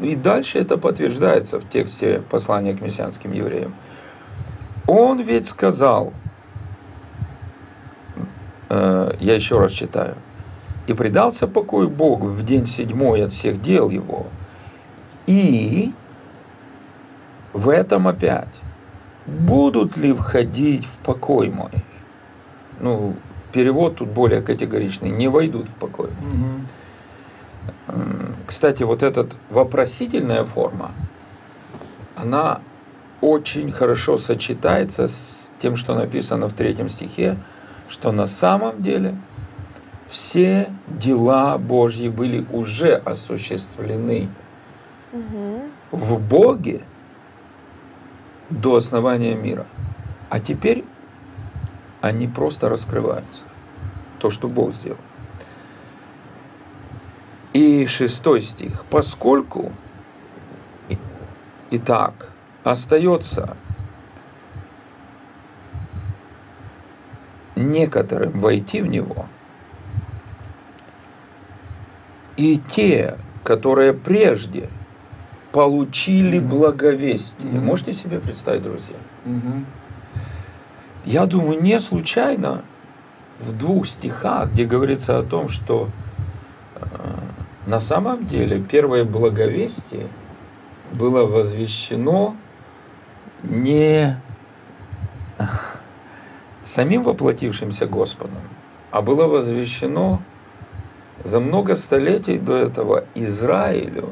И 0.00 0.14
дальше 0.14 0.58
это 0.58 0.76
подтверждается 0.76 1.58
в 1.58 1.68
тексте 1.68 2.22
послания 2.30 2.74
к 2.74 2.80
мессианским 2.80 3.32
евреям. 3.32 3.74
Он 4.86 5.20
ведь 5.20 5.46
сказал, 5.46 6.12
э, 8.68 9.12
я 9.18 9.34
еще 9.34 9.58
раз 9.58 9.72
читаю, 9.72 10.14
и 10.86 10.92
предался 10.92 11.48
покою 11.48 11.88
Богу 11.88 12.28
в 12.28 12.44
день 12.44 12.66
седьмой 12.66 13.24
от 13.24 13.32
всех 13.32 13.60
дел 13.60 13.90
его, 13.90 14.26
и 15.26 15.92
в 17.52 17.68
этом 17.68 18.08
опять. 18.08 18.48
Будут 19.26 19.96
ли 19.96 20.12
входить 20.12 20.84
в 20.84 20.98
покой 21.04 21.50
мой? 21.50 21.70
Ну, 22.80 23.16
перевод 23.52 23.96
тут 23.96 24.08
более 24.08 24.40
категоричный. 24.40 25.10
Не 25.10 25.28
войдут 25.28 25.68
в 25.68 25.74
покой. 25.74 26.10
Угу. 27.88 27.96
Кстати, 28.46 28.84
вот 28.84 29.02
эта 29.02 29.26
вопросительная 29.50 30.44
форма, 30.44 30.92
она 32.14 32.60
очень 33.20 33.72
хорошо 33.72 34.18
сочетается 34.18 35.08
с 35.08 35.50
тем, 35.58 35.74
что 35.76 35.94
написано 35.94 36.48
в 36.48 36.52
третьем 36.52 36.88
стихе, 36.88 37.36
что 37.88 38.12
на 38.12 38.26
самом 38.26 38.82
деле 38.82 39.16
все 40.06 40.68
дела 40.86 41.58
Божьи 41.58 42.08
были 42.08 42.46
уже 42.52 42.94
осуществлены 42.94 44.28
в 45.90 46.20
Боге 46.20 46.82
до 48.50 48.76
основания 48.76 49.34
мира. 49.34 49.66
А 50.28 50.40
теперь 50.40 50.84
они 52.00 52.26
просто 52.26 52.68
раскрываются. 52.68 53.44
То, 54.18 54.30
что 54.30 54.48
Бог 54.48 54.72
сделал. 54.72 54.98
И 57.52 57.86
шестой 57.86 58.42
стих. 58.42 58.84
Поскольку, 58.90 59.72
и 61.70 61.78
так 61.78 62.30
остается 62.64 63.56
некоторым 67.54 68.38
войти 68.38 68.82
в 68.82 68.86
него, 68.86 69.26
и 72.36 72.58
те, 72.58 73.16
которые 73.42 73.94
прежде– 73.94 74.68
получили 75.56 76.38
благовестие. 76.38 77.50
Mm-hmm. 77.50 77.60
Можете 77.62 77.94
себе 77.94 78.18
представить, 78.20 78.60
друзья? 78.62 78.96
Mm-hmm. 79.24 79.64
Я 81.06 81.24
думаю, 81.24 81.62
не 81.62 81.80
случайно 81.80 82.60
в 83.40 83.56
двух 83.56 83.86
стихах, 83.86 84.52
где 84.52 84.66
говорится 84.66 85.18
о 85.18 85.22
том, 85.22 85.48
что 85.48 85.88
э, 86.74 86.80
на 87.66 87.80
самом 87.80 88.26
деле 88.26 88.60
первое 88.60 89.04
благовестие 89.04 90.08
было 90.92 91.24
возвещено 91.24 92.36
не 93.42 94.20
самим 96.64 97.02
воплотившимся 97.02 97.86
Господом, 97.86 98.42
а 98.90 99.00
было 99.00 99.26
возвещено 99.26 100.20
за 101.24 101.40
много 101.40 101.76
столетий 101.76 102.36
до 102.36 102.58
этого 102.58 103.04
Израилю, 103.14 104.10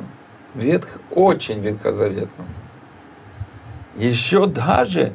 ветх, 0.54 0.88
очень 1.10 1.60
ветхозаветному. 1.60 2.48
Еще 3.96 4.46
даже 4.46 5.12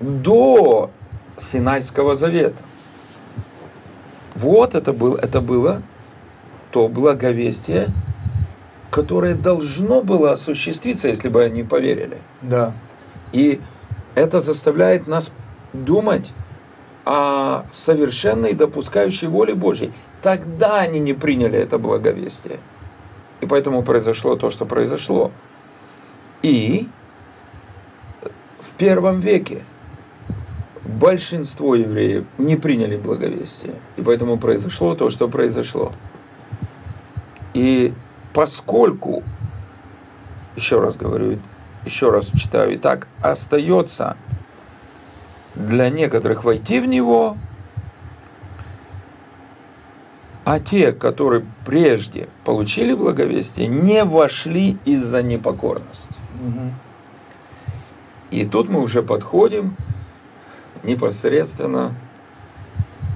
до 0.00 0.90
Синайского 1.38 2.16
завета. 2.16 2.62
Вот 4.34 4.74
это 4.74 4.92
было, 4.92 5.16
это 5.16 5.40
было 5.40 5.82
то 6.70 6.88
благовестие, 6.88 7.88
которое 8.90 9.34
должно 9.34 10.02
было 10.02 10.32
осуществиться, 10.32 11.08
если 11.08 11.28
бы 11.28 11.42
они 11.42 11.62
поверили. 11.62 12.18
Да. 12.42 12.72
И 13.32 13.60
это 14.14 14.40
заставляет 14.40 15.06
нас 15.06 15.32
думать 15.72 16.32
о 17.04 17.64
совершенной 17.70 18.54
допускающей 18.54 19.28
воле 19.28 19.54
Божьей. 19.54 19.92
Тогда 20.22 20.80
они 20.80 21.00
не 21.00 21.12
приняли 21.12 21.58
это 21.58 21.78
благовестие. 21.78 22.58
И 23.44 23.46
поэтому 23.46 23.82
произошло 23.82 24.36
то, 24.36 24.48
что 24.50 24.64
произошло. 24.64 25.30
И 26.40 26.88
в 28.58 28.70
первом 28.78 29.20
веке 29.20 29.62
большинство 30.82 31.74
евреев 31.74 32.24
не 32.38 32.56
приняли 32.56 32.96
благовестие. 32.96 33.74
И 33.98 34.02
поэтому 34.02 34.38
произошло 34.38 34.94
то, 34.94 35.10
что 35.10 35.28
произошло. 35.28 35.92
И 37.52 37.92
поскольку, 38.32 39.22
еще 40.56 40.80
раз 40.80 40.96
говорю, 40.96 41.38
еще 41.84 42.08
раз 42.08 42.30
читаю, 42.30 42.72
и 42.72 42.78
так 42.78 43.08
остается 43.20 44.16
для 45.54 45.90
некоторых 45.90 46.44
войти 46.44 46.80
в 46.80 46.86
него, 46.86 47.36
а 50.44 50.60
те, 50.60 50.92
которые 50.92 51.44
прежде 51.64 52.28
получили 52.44 52.92
благовестие, 52.92 53.66
не 53.66 54.04
вошли 54.04 54.76
из-за 54.84 55.22
непокорности. 55.22 56.20
Мгм. 56.40 56.74
И 58.30 58.44
тут 58.44 58.68
мы 58.68 58.82
уже 58.82 59.02
подходим 59.02 59.76
непосредственно 60.82 61.94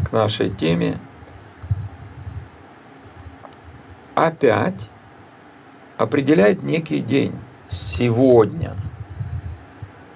к 0.09 0.13
нашей 0.13 0.49
теме. 0.49 0.99
Опять 4.15 4.89
определяет 5.99 6.63
некий 6.63 7.01
день. 7.01 7.35
Сегодня. 7.69 8.75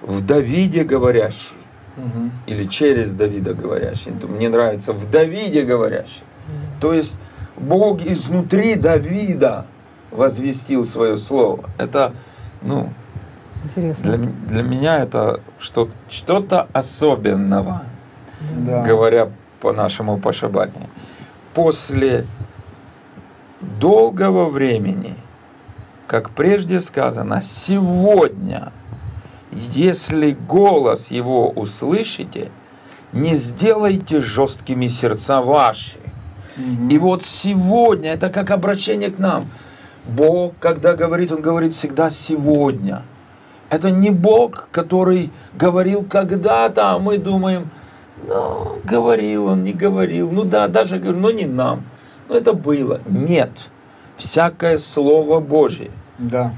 В 0.01 0.25
Давиде 0.25 0.83
говорящий. 0.83 1.55
Мгм. 1.95 2.31
Или 2.47 2.63
через 2.63 3.13
Давида 3.13 3.53
говорящий. 3.53 4.11
Мне 4.27 4.49
нравится 4.49 4.93
в 4.93 5.11
Давиде 5.11 5.63
говорящий. 5.63 6.23
То 6.83 6.91
есть 6.91 7.17
Бог 7.55 8.01
изнутри 8.01 8.75
Давида 8.75 9.65
возвестил 10.11 10.83
свое 10.85 11.17
слово. 11.17 11.69
Это, 11.77 12.11
ну, 12.61 12.89
Интересно. 13.63 14.17
для, 14.17 14.27
для 14.49 14.63
меня 14.63 14.99
это 14.99 15.39
что, 15.59 15.87
что-то 16.09 16.67
особенного, 16.73 17.83
Да. 18.65 18.83
говоря 18.83 19.31
по-нашему 19.61 20.17
по 20.17 20.33
шабатне. 20.33 20.89
После 21.53 22.25
долгого 23.61 24.49
времени, 24.49 25.15
как 26.05 26.31
прежде 26.31 26.81
сказано, 26.81 27.41
сегодня, 27.41 28.73
если 29.53 30.31
голос 30.31 31.11
его 31.11 31.49
услышите, 31.49 32.51
не 33.13 33.37
сделайте 33.37 34.19
жесткими 34.19 34.87
сердца 34.87 35.41
ваши. 35.41 36.02
И 36.89 36.97
вот 36.97 37.23
сегодня 37.23 38.13
это 38.13 38.29
как 38.29 38.51
обращение 38.51 39.09
к 39.09 39.19
нам. 39.19 39.47
Бог, 40.07 40.53
когда 40.59 40.93
говорит, 40.93 41.31
Он 41.31 41.41
говорит 41.41 41.73
всегда 41.73 42.09
сегодня. 42.09 43.03
Это 43.69 43.89
не 43.89 44.11
Бог, 44.11 44.67
который 44.71 45.31
говорил 45.55 46.03
когда-то, 46.03 46.91
а 46.91 46.99
мы 46.99 47.17
думаем, 47.17 47.69
ну, 48.27 48.77
говорил 48.83 49.47
он, 49.47 49.63
не 49.63 49.73
говорил. 49.73 50.29
Ну 50.31 50.43
да, 50.43 50.67
даже 50.67 50.99
говорил, 50.99 51.19
но 51.19 51.31
не 51.31 51.45
нам. 51.45 51.83
Ну 52.29 52.35
это 52.35 52.53
было. 52.53 53.01
Нет. 53.07 53.69
Всякое 54.15 54.77
Слово 54.77 55.39
Божье, 55.39 55.89
Да. 56.19 56.53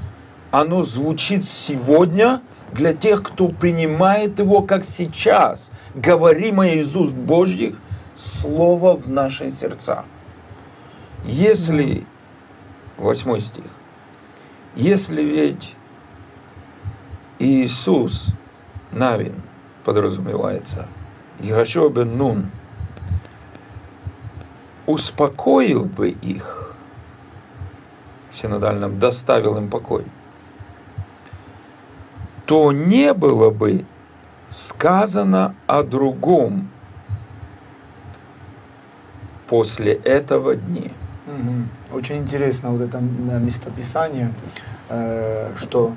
оно 0.50 0.82
звучит 0.82 1.48
сегодня 1.48 2.42
для 2.72 2.92
тех, 2.92 3.22
кто 3.22 3.48
принимает 3.48 4.38
его 4.38 4.60
как 4.60 4.84
сейчас, 4.84 5.70
говоримое 5.94 6.82
уст 6.82 7.12
Божьих, 7.14 7.76
Слово 8.16 8.96
в 8.96 9.10
наши 9.10 9.50
сердца. 9.50 10.04
Если, 11.24 12.06
восьмой 12.96 13.40
стих, 13.40 13.64
если 14.74 15.22
ведь 15.22 15.74
Иисус, 17.38 18.28
Навин, 18.90 19.42
подразумевается, 19.84 20.88
Яшуа 21.40 21.90
бен 21.90 22.16
Нун, 22.16 22.50
успокоил 24.86 25.84
бы 25.84 26.10
их, 26.10 26.74
в 28.30 28.34
синодальном 28.34 28.98
доставил 28.98 29.58
им 29.58 29.68
покой, 29.68 30.06
то 32.46 32.72
не 32.72 33.12
было 33.12 33.50
бы 33.50 33.84
сказано 34.48 35.54
о 35.66 35.82
другом 35.82 36.70
после 39.48 39.92
этого 39.92 40.54
дни. 40.56 40.90
Очень 41.92 42.18
интересно 42.18 42.70
вот 42.70 42.80
это 42.80 42.98
м- 42.98 43.44
местописание, 43.44 44.32
э, 44.88 45.52
что 45.56 45.92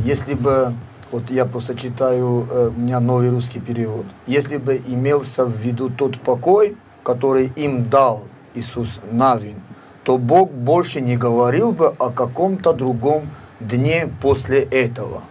если 0.00 0.34
бы, 0.34 0.72
вот 1.10 1.30
я 1.30 1.44
просто 1.44 1.74
читаю, 1.74 2.46
э, 2.50 2.70
у 2.76 2.80
меня 2.80 3.00
новый 3.00 3.30
русский 3.30 3.60
перевод, 3.60 4.04
если 4.26 4.56
бы 4.58 4.80
имелся 4.86 5.44
в 5.46 5.56
виду 5.56 5.90
тот 5.90 6.18
покой, 6.20 6.76
который 7.02 7.52
им 7.56 7.88
дал 7.88 8.24
Иисус 8.54 9.00
Навин, 9.10 9.56
то 10.04 10.18
Бог 10.18 10.50
больше 10.50 11.00
не 11.00 11.16
говорил 11.16 11.72
бы 11.72 11.94
о 11.98 12.10
каком-то 12.10 12.72
другом 12.72 13.22
дне 13.60 14.08
после 14.22 14.62
этого. 14.62 15.22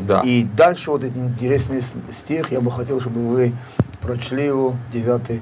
Да. 0.00 0.20
И 0.20 0.44
дальше 0.56 0.90
вот 0.90 1.04
этот 1.04 1.16
интересный 1.16 1.80
стих, 2.10 2.52
я 2.52 2.60
бы 2.60 2.70
хотел, 2.70 3.00
чтобы 3.00 3.20
вы 3.28 3.52
прочли 4.00 4.44
его, 4.44 4.74
девятый. 4.92 5.40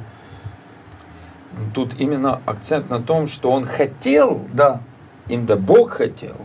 Тут 1.75 1.95
именно 1.99 2.41
акцент 2.47 2.91
на 2.91 3.01
том, 3.01 3.27
что 3.27 3.51
он 3.51 3.65
хотел, 3.65 4.43
Да, 4.53 4.81
им 5.29 5.47
да 5.47 5.57
Бог 5.57 5.93
хотел. 5.93 6.37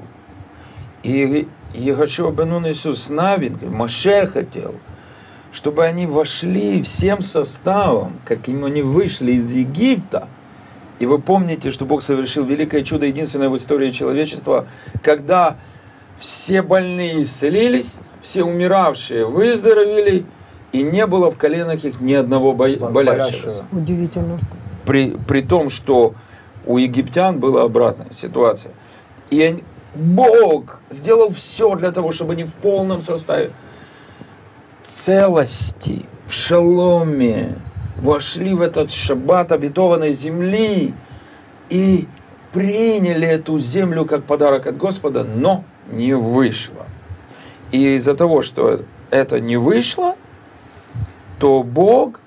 И 1.04 1.48
Егошуа 1.74 2.32
Бенун 2.32 2.68
Иисус 2.68 3.10
Навин, 3.10 3.58
Маше 3.70 4.28
хотел, 4.28 4.76
чтобы 5.52 5.84
они 5.86 6.06
вошли 6.08 6.82
всем 6.82 7.22
составом, 7.22 8.14
каким 8.26 8.66
они 8.66 8.82
вышли 8.82 9.34
из 9.34 9.52
Египта. 9.52 10.28
И 11.00 11.06
вы 11.06 11.20
помните, 11.20 11.72
что 11.72 11.86
Бог 11.86 12.02
совершил 12.02 12.44
великое 12.46 12.84
чудо, 12.84 13.06
единственное 13.06 13.50
в 13.50 13.56
истории 13.58 13.92
человечества, 13.92 14.66
когда 15.04 15.56
все 16.18 16.62
больные 16.64 17.22
исцелились, 17.24 17.98
все 18.22 18.44
умиравшие 18.44 19.26
выздоровели, 19.26 20.26
и 20.72 20.82
не 20.84 21.06
было 21.06 21.30
в 21.32 21.38
коленах 21.38 21.86
их 21.86 22.02
ни 22.02 22.14
одного 22.14 22.54
бо- 22.54 22.68
Бо- 22.76 22.90
болящего. 22.90 23.24
болящего. 23.46 23.66
Удивительно. 23.72 24.40
При, 24.88 25.12
при 25.28 25.42
том, 25.42 25.70
что 25.70 26.16
у 26.66 26.78
египтян 26.78 27.40
была 27.40 27.64
обратная 27.64 28.12
ситуация. 28.12 28.72
И 29.30 29.42
они- 29.42 29.64
Бог 29.94 30.80
сделал 30.90 31.30
все 31.30 31.76
для 31.76 31.92
того, 31.92 32.14
чтобы 32.14 32.34
они 32.34 32.46
в 32.46 32.54
полном 32.54 33.02
составе 33.02 33.52
целости, 34.84 36.06
в 36.28 36.34
шаломе 36.34 37.56
вошли 37.98 38.54
в 38.54 38.62
этот 38.62 38.92
шаббат 38.92 39.52
обетованной 39.52 40.14
земли 40.14 40.94
и 41.70 42.08
приняли 42.54 43.28
эту 43.28 43.60
землю 43.60 44.06
как 44.06 44.24
подарок 44.24 44.68
от 44.68 44.78
Господа, 44.78 45.26
но 45.26 45.66
не 45.92 46.14
вышло. 46.14 46.86
И 47.72 47.96
из-за 47.96 48.14
того, 48.14 48.42
что 48.42 48.82
это 49.10 49.42
не 49.42 49.58
вышло, 49.58 50.16
то 51.40 51.64
Бог 51.64 52.22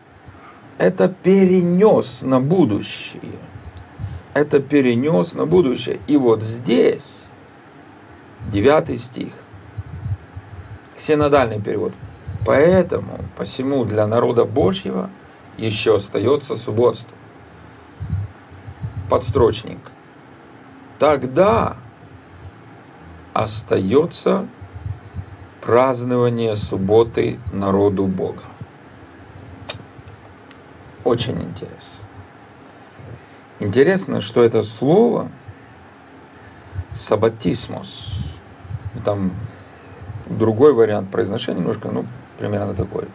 это 0.80 1.08
перенес 1.08 2.22
на 2.22 2.40
будущее. 2.40 3.20
Это 4.32 4.60
перенес 4.60 5.34
на 5.34 5.44
будущее. 5.44 6.00
И 6.06 6.16
вот 6.16 6.42
здесь, 6.42 7.24
девятый 8.50 8.96
стих, 8.96 9.34
синодальный 10.96 11.60
перевод. 11.60 11.92
Поэтому, 12.46 13.18
посему 13.36 13.84
для 13.84 14.06
народа 14.06 14.46
Божьего 14.46 15.10
еще 15.58 15.96
остается 15.96 16.56
субботство. 16.56 17.14
Подстрочник. 19.10 19.80
Тогда 20.98 21.76
остается 23.34 24.46
празднование 25.60 26.56
субботы 26.56 27.38
народу 27.52 28.06
Бога. 28.06 28.49
Очень 31.10 31.42
интересно. 31.42 32.06
Интересно, 33.58 34.20
что 34.20 34.44
это 34.44 34.62
слово 34.62 35.28
сабатисмос, 36.94 38.14
там 39.04 39.32
другой 40.26 40.72
вариант 40.72 41.10
произношения, 41.10 41.58
немножко, 41.58 41.88
ну, 41.88 42.06
примерно 42.38 42.74
такой. 42.74 43.08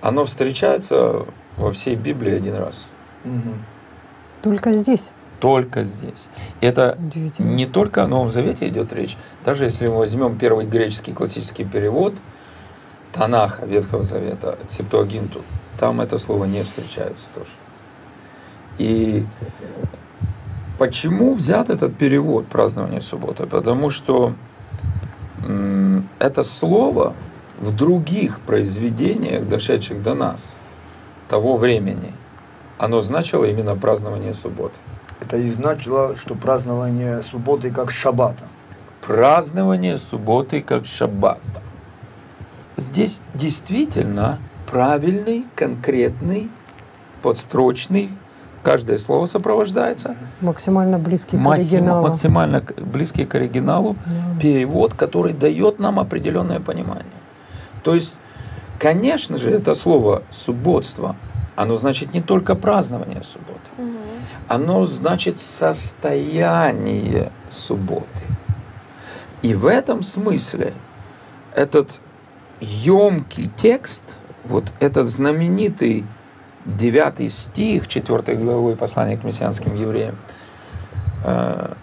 Оно 0.00 0.24
встречается 0.26 1.26
во 1.56 1.72
всей 1.72 1.96
Библии 1.96 2.36
один 2.36 2.54
раз. 2.54 2.86
Только 4.40 4.72
здесь. 4.72 5.10
Только 5.40 5.82
здесь. 5.82 6.28
И 6.60 6.66
это 6.66 6.96
не 7.40 7.66
только 7.66 8.04
о 8.04 8.06
Новом 8.06 8.30
Завете 8.30 8.68
идет 8.68 8.92
речь. 8.92 9.16
Даже 9.44 9.64
если 9.64 9.88
мы 9.88 9.96
возьмем 9.96 10.38
первый 10.38 10.66
греческий 10.66 11.12
классический 11.12 11.64
перевод 11.64 12.14
Танаха 13.12 13.66
Ветхого 13.66 14.04
Завета, 14.04 14.56
Септуагинту, 14.68 15.42
там 15.78 16.00
это 16.00 16.18
слово 16.18 16.44
не 16.44 16.62
встречается 16.62 17.24
тоже. 17.34 17.50
И 18.78 19.26
почему 20.78 21.34
взят 21.34 21.70
этот 21.70 21.96
перевод 21.96 22.46
празднования 22.46 23.00
субботы? 23.00 23.46
Потому 23.46 23.90
что 23.90 24.34
это 26.18 26.42
слово 26.42 27.14
в 27.60 27.74
других 27.74 28.40
произведениях, 28.40 29.46
дошедших 29.48 30.02
до 30.02 30.14
нас, 30.14 30.54
того 31.28 31.56
времени, 31.56 32.12
оно 32.78 33.00
значило 33.00 33.44
именно 33.44 33.76
празднование 33.76 34.34
субботы. 34.34 34.74
Это 35.20 35.36
и 35.36 35.48
значило, 35.48 36.16
что 36.16 36.34
празднование 36.34 37.22
субботы 37.22 37.70
как 37.70 37.90
шаббата. 37.90 38.44
празднование 39.06 39.98
субботы 39.98 40.62
как 40.62 40.86
шаббата. 40.86 41.60
Здесь 42.76 43.20
действительно 43.34 44.38
правильный, 44.72 45.44
конкретный, 45.54 46.50
подстрочный, 47.20 48.08
каждое 48.62 48.96
слово 48.96 49.26
сопровождается, 49.26 50.16
Максимально 50.40 50.98
близкий 50.98 51.36
к 51.36 51.46
оригиналу. 51.46 52.08
максимально 52.08 52.64
близкий 52.78 53.26
к 53.26 53.34
оригиналу, 53.34 53.96
Да. 54.06 54.40
перевод, 54.40 54.94
который 54.94 55.34
дает 55.34 55.78
нам 55.78 56.00
определенное 56.00 56.58
понимание. 56.58 57.04
То 57.84 57.94
есть, 57.94 58.16
конечно 58.78 59.36
же, 59.36 59.50
это 59.50 59.74
слово 59.74 60.22
«субботство», 60.30 61.16
оно 61.54 61.76
значит 61.76 62.14
не 62.14 62.22
только 62.22 62.54
празднование 62.54 63.22
субботы, 63.22 63.68
Мгм. 63.76 63.96
оно 64.48 64.86
значит 64.86 65.36
состояние 65.36 67.30
субботы. 67.50 68.06
И 69.42 69.52
в 69.54 69.66
этом 69.66 70.02
смысле 70.02 70.72
этот 71.54 72.00
емкий 72.60 73.50
текст, 73.56 74.16
вот 74.44 74.72
этот 74.80 75.08
знаменитый 75.08 76.04
девятый 76.64 77.28
стих 77.28 77.88
4 77.88 78.36
главы 78.36 78.76
послания 78.76 79.16
к 79.16 79.24
мессианским 79.24 79.74
евреям, 79.74 80.16
э, 81.24 81.74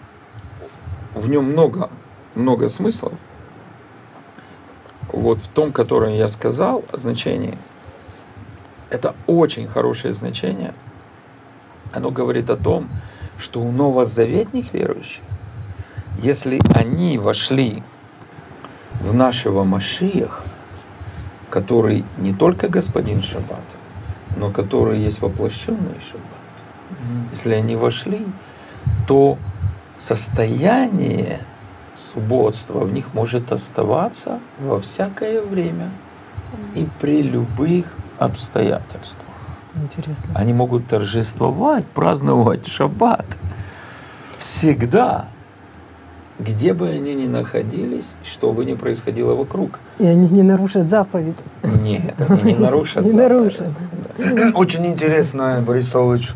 в 1.14 1.28
нем 1.28 1.44
много, 1.44 1.90
много 2.34 2.68
смыслов. 2.68 3.12
Вот 5.08 5.38
в 5.38 5.48
том, 5.48 5.72
которое 5.72 6.16
я 6.16 6.28
сказал, 6.28 6.84
значение, 6.92 7.58
это 8.90 9.14
очень 9.26 9.66
хорошее 9.66 10.12
значение. 10.12 10.72
Оно 11.92 12.10
говорит 12.10 12.48
о 12.50 12.56
том, 12.56 12.88
что 13.38 13.60
у 13.60 13.72
новозаветных 13.72 14.72
верующих, 14.72 15.22
если 16.18 16.60
они 16.74 17.18
вошли 17.18 17.82
в 19.00 19.14
нашего 19.14 19.64
Машиях, 19.64 20.44
который 21.50 22.04
не 22.18 22.32
только 22.32 22.68
господин 22.68 23.22
Шаббат, 23.22 23.58
но 24.36 24.50
который 24.50 25.00
есть 25.00 25.20
воплощенный 25.20 25.98
Шаббат, 26.10 26.30
если 27.32 27.54
они 27.54 27.76
вошли, 27.76 28.24
то 29.06 29.38
состояние 29.98 31.40
субботства 31.94 32.80
в 32.80 32.92
них 32.92 33.14
может 33.14 33.52
оставаться 33.52 34.40
во 34.58 34.80
всякое 34.80 35.42
время 35.42 35.90
и 36.74 36.88
при 37.00 37.22
любых 37.22 37.86
обстоятельствах. 38.18 39.26
Интересно. 39.74 40.32
Они 40.34 40.52
могут 40.52 40.86
торжествовать, 40.86 41.86
праздновать 41.86 42.66
шаббат 42.66 43.26
всегда, 44.38 45.26
где 46.40 46.74
бы 46.74 46.88
они 46.88 47.14
ни 47.14 47.26
находились, 47.26 48.14
что 48.24 48.52
бы 48.52 48.64
ни 48.64 48.74
происходило 48.74 49.34
вокруг. 49.34 49.78
И 49.98 50.06
они 50.06 50.28
не 50.28 50.42
нарушат 50.42 50.88
заповедь. 50.88 51.38
Нет, 51.82 52.14
они 52.28 52.54
не 52.54 52.58
нарушат. 52.58 53.04
Не 53.04 53.12
нарушат. 53.12 53.68
Очень 54.54 54.86
интересно, 54.86 55.62
Борис 55.66 55.88
Савович, 55.88 56.32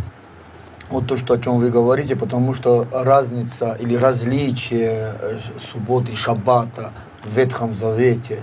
вот 0.91 1.07
то, 1.07 1.17
что, 1.17 1.35
о 1.35 1.39
чем 1.39 1.59
вы 1.59 1.71
говорите, 1.71 2.15
потому 2.15 2.55
что 2.55 2.87
разница 2.93 3.77
или 3.81 3.95
различие 3.97 5.15
э, 5.21 5.39
субботы 5.73 6.15
шаббата 6.15 6.93
в 7.25 7.37
Ветхом 7.37 7.75
Завете 7.75 8.43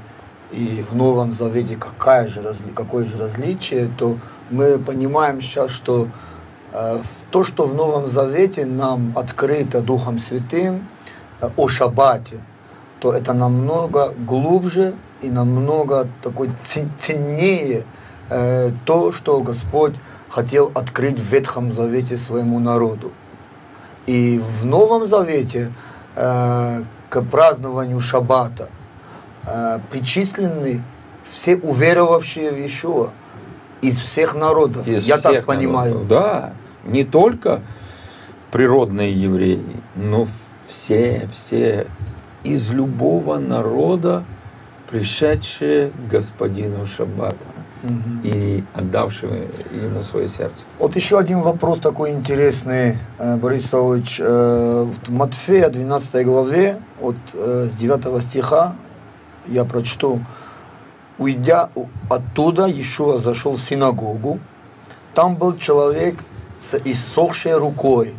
и 0.52 0.84
в 0.90 0.96
Новом 0.96 1.34
Завете, 1.34 1.76
какая 1.76 2.28
же 2.28 2.42
какое 2.76 3.06
же 3.06 3.18
различие, 3.18 3.90
то 3.98 4.18
мы 4.50 4.78
понимаем 4.80 5.40
сейчас, 5.42 5.72
что 5.72 6.08
э, 6.74 7.00
то, 7.30 7.44
что 7.44 7.66
в 7.66 7.76
Новом 7.76 8.10
Завете 8.10 8.66
нам 8.66 9.14
открыто 9.16 9.82
Духом 9.82 10.20
Святым 10.20 10.88
о 11.58 11.68
шаббате, 11.68 12.40
то 13.00 13.14
это 13.14 13.34
намного 13.34 14.14
глубже 14.28 14.94
и 15.22 15.30
намного 15.30 16.08
такой 16.22 16.50
цен- 16.66 16.92
ценнее 17.00 17.84
э, 18.30 18.72
то, 18.86 19.12
что 19.12 19.40
Господь 19.42 19.94
хотел 20.30 20.72
открыть 20.76 21.20
в 21.20 21.24
Ветхом 21.24 21.74
Завете 21.74 22.18
своему 22.18 22.60
народу. 22.60 23.12
И 24.08 24.40
в 24.40 24.66
Новом 24.66 25.08
Завете 25.08 25.72
э, 26.16 26.84
к 27.10 27.22
празднованию 27.24 28.00
Шаббата 28.00 28.70
э, 29.46 29.80
причислены 29.90 30.84
все 31.30 31.56
уверовавшие 31.56 32.52
в 32.52 32.58
Иешуа 32.58 33.10
из 33.82 33.98
всех 34.00 34.36
народов. 34.36 34.88
Из 34.88 35.08
Я 35.08 35.18
так 35.18 35.32
всех 35.34 35.46
понимаю. 35.46 35.94
народов. 35.94 36.08
Да, 36.08 36.54
не 36.86 37.04
только 37.04 37.62
природные 38.52 39.12
евреи, 39.14 39.64
но 39.96 40.28
все, 40.72 41.28
все 41.34 41.86
из 42.44 42.72
любого 42.72 43.38
народа, 43.38 44.24
пришедшие 44.90 45.90
к 45.90 46.12
господину 46.12 46.86
Шаббата 46.88 47.36
Мгм. 47.84 48.22
и 48.24 48.64
отдавшие 48.74 49.48
ему 49.72 50.04
свое 50.04 50.30
сердце. 50.30 50.62
Вот 50.80 50.96
еще 50.96 51.18
один 51.18 51.40
вопрос 51.42 51.80
такой 51.80 52.12
интересный, 52.12 52.98
э, 53.18 53.38
Борис 53.38 53.66
Савович. 53.70 54.20
Э, 54.24 54.84
В 54.84 55.12
Матфея 55.12 55.70
12 55.70 56.24
главе, 56.24 56.78
от 57.02 57.16
э, 57.34 57.70
с 57.72 57.76
9 57.76 58.22
стиха, 58.22 58.76
я 59.48 59.66
прочту. 59.66 60.20
Уйдя 61.18 61.70
оттуда, 62.10 62.66
Иешуа 62.68 63.18
зашел 63.18 63.54
в 63.56 63.62
синагогу. 63.62 64.40
Там 65.16 65.36
был 65.36 65.58
человек 65.58 66.16
с 66.62 66.78
иссохшей 66.86 67.58
рукой. 67.58 68.14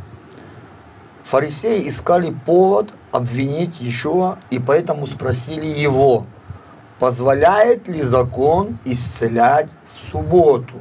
Фарисеи 1.33 1.89
искали 1.89 2.31
повод 2.45 2.93
обвинить 3.11 3.81
Иешуа, 3.81 4.37
и 4.51 4.59
поэтому 4.59 5.07
спросили 5.07 5.65
его, 5.65 6.27
позволяет 6.99 7.89
ли 7.89 8.03
закон 8.03 8.77
исцелять 8.85 9.71
в 9.87 10.11
субботу? 10.11 10.75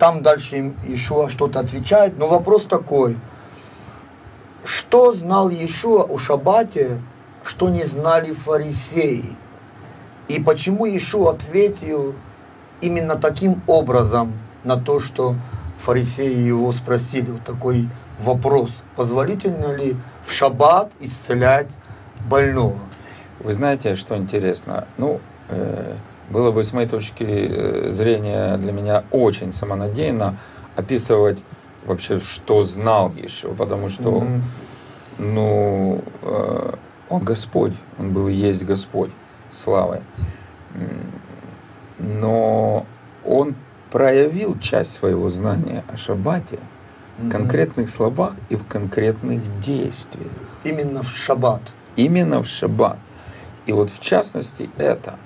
Там 0.00 0.24
дальше 0.24 0.74
Иешуа 0.84 1.28
что-то 1.28 1.60
отвечает, 1.60 2.18
но 2.18 2.26
вопрос 2.26 2.64
такой, 2.64 3.16
что 4.64 5.12
знал 5.12 5.50
Иешуа 5.50 6.02
о 6.02 6.18
шаббате, 6.18 7.00
что 7.44 7.68
не 7.68 7.84
знали 7.84 8.32
фарисеи? 8.32 9.36
И 10.26 10.40
почему 10.40 10.84
Иешуа 10.84 11.30
ответил 11.30 12.12
именно 12.80 13.14
таким 13.14 13.62
образом 13.68 14.32
на 14.64 14.76
то, 14.76 14.98
что 14.98 15.36
фарисеи 15.78 16.40
его 16.40 16.72
спросили, 16.72 17.30
вот 17.30 17.44
такой 17.44 17.88
вопрос, 18.18 18.70
позволительно 18.96 19.74
ли 19.74 19.96
в 20.24 20.32
шаббат 20.32 20.92
исцелять 21.00 21.68
больного? 22.28 22.78
Вы 23.40 23.52
знаете, 23.52 23.94
что 23.94 24.16
интересно? 24.16 24.86
Ну, 24.98 25.20
э, 25.48 25.94
было 26.30 26.50
бы 26.50 26.64
с 26.64 26.72
моей 26.72 26.88
точки 26.88 27.24
э, 27.24 27.92
зрения 27.92 28.56
для 28.56 28.72
меня 28.72 29.04
очень 29.10 29.52
самонадеянно 29.52 30.36
описывать 30.76 31.38
вообще, 31.84 32.18
что 32.20 32.64
знал 32.64 33.12
еще, 33.16 33.48
потому 33.54 33.88
что, 33.88 34.10
Мгм. 34.10 34.42
ну, 35.18 36.02
э, 36.22 36.72
он 37.08 37.24
Господь, 37.24 37.74
он 37.98 38.12
был 38.12 38.26
и 38.28 38.32
есть 38.32 38.64
Господь, 38.64 39.10
славой. 39.52 40.00
М, 40.74 41.12
Но 41.98 42.84
он 43.24 43.54
проявил 43.90 44.58
часть 44.58 44.92
своего 44.92 45.30
знания 45.30 45.82
о 45.92 45.96
Шаббате 45.96 46.58
в 47.18 47.30
конкретных 47.30 47.88
словах 47.88 48.34
и 48.48 48.56
в 48.56 48.66
конкретных 48.66 49.60
действиях. 49.60 50.32
Именно 50.64 51.02
в 51.02 51.08
шаббат. 51.08 51.62
именно 51.96 52.42
в 52.42 52.46
шаббат. 52.46 52.98
И 53.66 53.72
вот 53.72 53.90
в 53.90 54.00
частности 54.00 54.70
это 54.76 55.18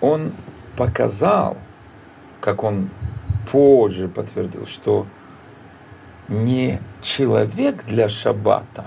он 0.00 0.32
показал, 0.76 1.56
как 2.40 2.62
он 2.62 2.90
позже 3.50 4.08
подтвердил, 4.08 4.66
что 4.66 5.06
не 6.28 6.80
человек 7.02 7.84
для 7.86 8.08
шаббата, 8.08 8.84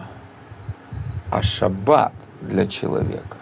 а 1.31 1.41
шаббат 1.41 2.13
для 2.41 2.65
человека. 2.65 3.37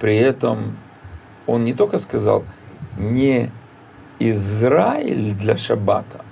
При 0.00 0.16
этом 0.16 0.76
он 1.46 1.64
не 1.64 1.74
только 1.74 1.98
сказал 1.98 2.44
не 2.96 3.50
Израиль 4.18 5.34
для 5.34 5.56
шаббата, 5.56 6.24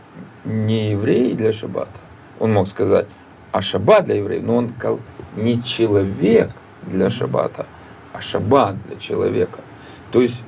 не 0.47 0.93
евреи 0.93 1.35
для 1.35 1.53
шаббата. 1.53 2.01
Он 2.39 2.53
мог 2.53 2.69
сказать, 2.69 3.07
а 3.53 3.63
шаббат 3.63 4.05
для 4.05 4.17
евреев, 4.17 4.45
но 4.45 4.57
он 4.57 4.71
сказал 4.71 5.01
не 5.37 5.63
человек 5.63 6.51
для 6.83 7.11
шаббата, 7.11 7.67
а 8.13 8.21
шаббат 8.21 8.77
для 8.87 8.97
человека. 8.97 9.61
То 10.13 10.23
есть 10.23 10.43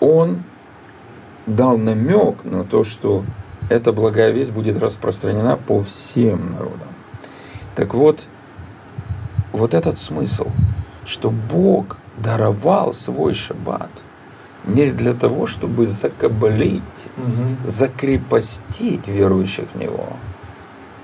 он 0.00 0.42
дал 1.46 1.78
намек 1.78 2.44
на 2.44 2.64
то, 2.64 2.84
что 2.84 3.24
эта 3.68 3.92
благая 3.92 4.30
весть 4.30 4.52
будет 4.52 4.78
распространена 4.78 5.56
по 5.56 5.82
всем 5.82 6.52
народам. 6.52 6.88
Так 7.74 7.94
вот, 7.94 8.24
вот 9.52 9.74
этот 9.74 9.98
смысл, 9.98 10.48
что 11.04 11.30
Бог 11.30 11.98
даровал 12.18 12.94
свой 12.94 13.34
шаббат 13.34 13.90
не 14.64 14.90
для 14.90 15.12
того, 15.12 15.46
чтобы 15.46 15.86
закабалить, 15.86 16.82
Мгм. 17.16 17.56
закрепостить 17.64 19.06
верующих 19.08 19.66
в 19.74 19.78
Него, 19.78 20.08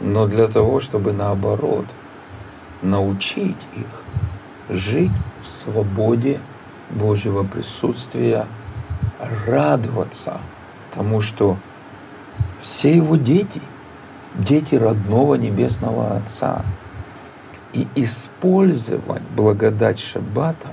но 0.00 0.26
для 0.26 0.46
того, 0.48 0.80
чтобы 0.80 1.12
наоборот 1.12 1.86
научить 2.82 3.56
их 3.76 4.76
жить 4.76 5.12
в 5.42 5.46
свободе 5.46 6.40
Божьего 6.90 7.42
присутствия, 7.44 8.46
радоваться 9.46 10.38
тому, 10.94 11.20
что 11.20 11.56
все 12.60 12.94
его 12.94 13.16
дети, 13.16 13.60
дети 14.34 14.74
родного 14.74 15.34
Небесного 15.36 16.16
Отца, 16.16 16.62
и 17.72 17.88
использовать 17.96 19.22
благодать 19.36 19.98
Шаббата 19.98 20.68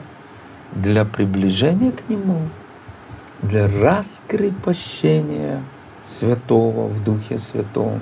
для 0.72 1.04
приближения 1.06 1.92
к 1.92 2.08
Нему, 2.10 2.42
для 3.44 3.68
раскрепощения 3.68 5.62
Святого 6.06 6.88
в 6.88 7.04
Духе 7.04 7.38
Святом 7.38 8.00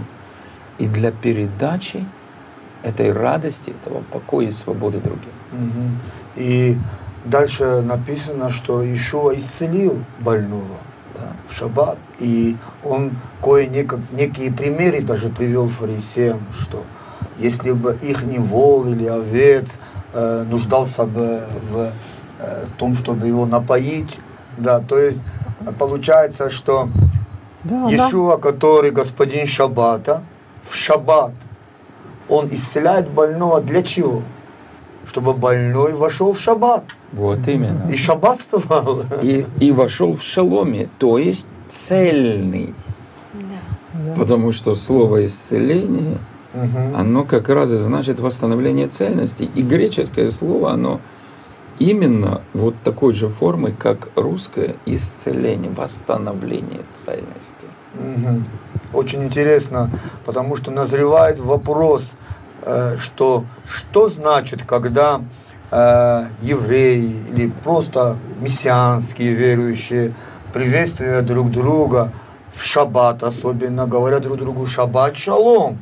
и 0.77 0.87
для 0.87 1.11
передачи 1.11 2.05
этой 2.83 3.11
радости, 3.11 3.71
этого 3.71 4.01
покоя 4.11 4.47
и 4.47 4.53
свободы 4.53 4.99
другим. 4.99 5.99
И 6.35 6.77
дальше 7.25 7.81
написано, 7.81 8.49
что 8.49 8.83
Ишуа 8.83 9.35
исцелил 9.35 9.99
больного 10.19 10.77
Да. 11.15 11.33
в 11.49 11.53
шаббат. 11.53 11.97
И 12.19 12.55
он 12.83 13.11
кое-некие 13.43 13.99
некие 14.11 14.51
примеры 14.51 15.01
даже 15.01 15.29
привел 15.29 15.67
фарисеям, 15.67 16.39
что 16.51 16.83
если 17.37 17.71
бы 17.71 17.97
их 18.01 18.23
не 18.23 18.37
вол 18.37 18.85
или 18.87 19.05
овец 19.05 19.77
э, 20.13 20.45
нуждался 20.49 21.03
бы 21.05 21.43
в 21.71 21.91
э, 22.39 22.65
том, 22.77 22.95
чтобы 22.95 23.27
его 23.27 23.45
напоить, 23.45 24.17
да, 24.61 24.79
то 24.79 24.97
есть 24.97 25.21
э, 25.65 25.71
получается, 25.77 26.49
что 26.49 26.89
Да, 27.63 27.85
да. 27.85 27.89
Иешуа, 27.89 28.37
который 28.37 28.91
господин 28.91 29.45
Шаббата, 29.45 30.23
в 30.63 30.75
Шаббат, 30.75 31.33
он 32.27 32.47
исцеляет 32.51 33.09
больного 33.09 33.61
для 33.61 33.81
чего? 33.81 34.21
Чтобы 35.05 35.33
больной 35.33 35.93
вошел 35.93 36.33
в 36.33 36.39
Шаббат. 36.39 36.83
Вот 37.11 37.47
именно. 37.47 37.89
И 37.89 37.97
шаббатствовал. 37.97 39.03
И, 39.23 39.45
и 39.59 39.71
вошел 39.71 40.15
в 40.15 40.21
шаломе, 40.21 40.89
то 40.99 41.17
есть 41.17 41.47
цельный. 41.69 42.75
Да. 43.33 43.41
Да. 44.05 44.13
Потому 44.13 44.51
что 44.51 44.75
слово 44.75 45.25
исцеление, 45.25 46.19
Мгм. 46.53 46.95
оно 46.95 47.23
как 47.23 47.49
раз 47.49 47.71
и 47.71 47.77
значит 47.77 48.19
восстановление 48.19 48.87
цельности. 48.87 49.49
И 49.55 49.61
греческое 49.63 50.31
слово, 50.31 50.71
оно 50.71 50.99
именно 51.79 52.41
вот 52.53 52.75
такой 52.83 53.13
же 53.13 53.29
формы, 53.29 53.71
как 53.71 54.09
русское 54.15 54.75
исцеление, 54.85 55.71
восстановление 55.71 56.81
цельности. 56.93 57.67
Мгм. 57.95 58.45
Очень 58.93 59.23
интересно, 59.23 59.89
потому 60.25 60.55
что 60.55 60.71
назревает 60.71 61.39
вопрос, 61.39 62.15
э, 62.61 62.97
что 62.97 63.45
что 63.65 64.07
значит, 64.07 64.63
когда 64.63 65.21
э, 65.71 66.25
евреи 66.41 67.15
или 67.31 67.51
просто 67.63 68.17
мессианские 68.41 69.33
верующие 69.33 70.13
приветствуя 70.53 71.21
друг 71.21 71.51
друга 71.51 72.11
в 72.53 72.63
шаббат, 72.63 73.23
особенно 73.23 73.85
говорят 73.87 74.23
друг 74.23 74.37
другу 74.37 74.65
шаббат 74.65 75.17
шалом. 75.17 75.77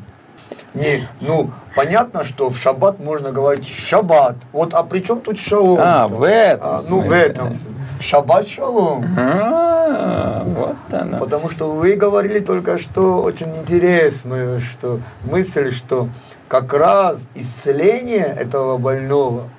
Не, 0.77 1.07
ну, 1.21 1.51
понятно, 1.75 2.23
что 2.23 2.49
в 2.49 2.57
шаббат 2.57 2.99
можно 2.99 3.31
говорить 3.31 3.67
шаббат. 3.67 4.35
Вот, 4.51 4.73
а 4.73 4.83
при 4.83 4.99
чем 4.99 5.21
тут 5.21 5.39
шалом? 5.39 5.79
А, 5.81 6.07
в 6.07 6.23
этом 6.23 6.67
А, 6.67 6.81
ну, 6.89 6.99
в 6.99 7.11
этом. 7.11 7.53
Шаббат 7.99 8.47
шалом. 8.47 9.05
А, 9.17 10.43
вот 10.45 10.75
оно. 10.91 11.17
Потому 11.17 11.49
что 11.49 11.71
вы 11.71 11.95
говорили 11.95 12.39
только 12.39 12.77
что 12.77 13.21
очень 13.21 13.55
интересную 13.55 14.59
что 14.59 14.99
мысль, 15.23 15.71
что 15.71 16.09
как 16.47 16.73
раз 16.73 17.27
исцеление 17.35 18.25
этого 18.25 18.77
больного 18.77 19.49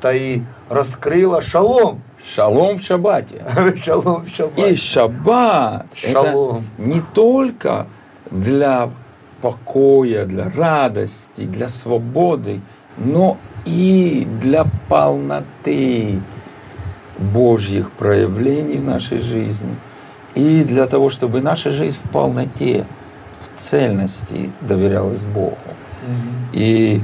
то 0.00 0.10
и 0.12 0.42
раскрыло 0.68 1.40
шалом. 1.40 2.02
Шалом 2.34 2.78
в 2.78 2.82
шаббате. 2.82 3.44
Шалом 3.82 4.24
в 4.24 4.28
шаббат. 4.28 4.66
И 4.66 4.76
шаббат 4.76 5.86
Шалом. 5.94 6.66
это 6.76 6.82
не 6.82 7.00
только 7.14 7.86
для 8.30 8.90
покоя, 9.46 10.26
для 10.26 10.50
радости, 10.50 11.42
для 11.42 11.68
свободы, 11.68 12.60
но 12.96 13.36
и 13.64 14.26
для 14.40 14.64
полноты 14.88 16.20
Божьих 17.18 17.92
проявлений 17.92 18.78
в 18.78 18.84
нашей 18.84 19.18
жизни. 19.18 19.76
И 20.34 20.64
для 20.64 20.86
того, 20.86 21.10
чтобы 21.10 21.40
наша 21.40 21.70
жизнь 21.70 21.96
в 22.02 22.10
полноте, 22.10 22.86
в 23.40 23.60
цельности 23.60 24.50
доверялась 24.60 25.20
Богу. 25.20 25.56
Мгм. 26.08 26.48
И 26.52 27.02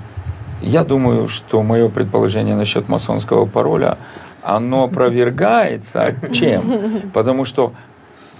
я 0.62 0.83
думаю, 0.83 1.28
что 1.28 1.62
мое 1.62 1.88
предположение 1.88 2.57
насчет 2.57 2.88
масонского 2.88 3.46
пароля, 3.46 3.98
оно 4.42 4.85
опровергается 4.88 6.14
чем? 6.33 7.11
Потому 7.14 7.44
что 7.44 7.72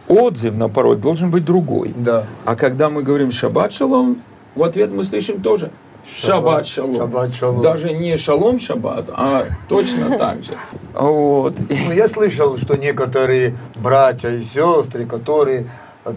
отзыв 0.09 0.57
на 0.57 0.69
пароль 0.69 0.97
должен 0.97 1.31
быть 1.31 1.45
другой. 1.45 1.95
Да. 1.97 2.25
А 2.45 2.57
когда 2.57 2.91
мы 2.91 3.03
говорим 3.03 3.33
«шаббат 3.33 3.73
шалом», 3.73 4.23
в 4.55 4.63
ответ 4.63 4.93
мы 4.93 5.05
слышим 5.05 5.41
тоже 5.41 5.71
«шаббат 6.07 6.67
шалом». 6.67 6.97
Шаббат 6.97 7.35
шалом. 7.35 7.63
Даже 7.63 7.93
не 7.93 8.17
шалом 8.17 8.61
шаббат, 8.61 9.07
а 9.09 9.47
точно 9.69 10.19
так 10.19 10.43
же. 10.43 10.53
Вот. 10.95 11.55
Ну, 11.69 11.93
я 11.93 12.07
слышал, 12.07 12.59
что 12.59 12.77
некоторые 12.77 13.57
братья 13.77 14.29
и 14.29 14.43
сестры, 14.43 15.07
которые 15.07 15.67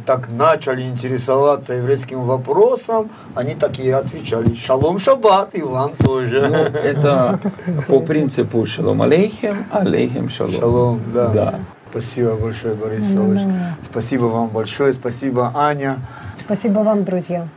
так 0.05 0.29
начали 0.29 0.81
интересоваться 0.81 1.73
еврейским 1.73 2.21
вопросом, 2.21 3.09
они 3.35 3.53
такие 3.53 3.95
отвечали 3.95 4.53
«Шалом 4.55 4.97
шаббат» 4.97 5.53
и 5.53 5.61
вам 5.61 5.91
тоже. 5.95 6.47
Ну, 6.49 6.79
это 6.79 7.39
по 7.87 7.99
принципу 7.99 8.65
шалом 8.65 9.01
алейхем, 9.03 9.65
алейхем 9.71 10.29
шалом. 10.29 10.53
Шалом, 10.53 11.01
да. 11.13 11.27
Да. 11.29 11.59
Спасибо 11.95 12.35
большое, 12.35 12.73
Борис 12.73 13.09
Савович. 13.13 13.41
Спасибо 13.81 14.25
вам 14.25 14.49
большое, 14.49 14.91
спасибо, 14.91 15.53
Аня. 15.55 15.99
Спасибо 16.37 16.79
вам, 16.79 17.05
друзья. 17.05 17.47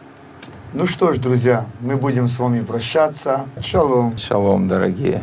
Ну 0.73 0.87
что 0.87 1.13
ж, 1.13 1.19
друзья, 1.19 1.67
мы 1.81 1.97
будем 1.97 2.29
с 2.29 2.39
вами 2.39 2.61
прощаться. 2.61 3.47
Шалом. 3.61 4.17
Шалом, 4.17 4.69
дорогие. 4.69 5.21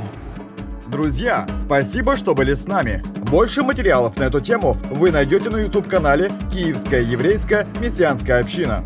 Друзья, 0.88 1.47
спасибо, 1.56 2.17
что 2.17 2.36
были 2.36 2.56
с 2.56 2.67
нами. 2.67 3.04
Больше 3.32 3.63
материалов 3.63 4.17
на 4.17 4.23
эту 4.23 4.41
тему 4.41 4.75
вы 4.91 5.12
найдете 5.12 5.49
на 5.49 5.58
YouTube-канале 5.60 6.30
«Киевская 6.51 7.01
еврейская 7.01 7.65
мессианская 7.80 8.41
община». 8.41 8.84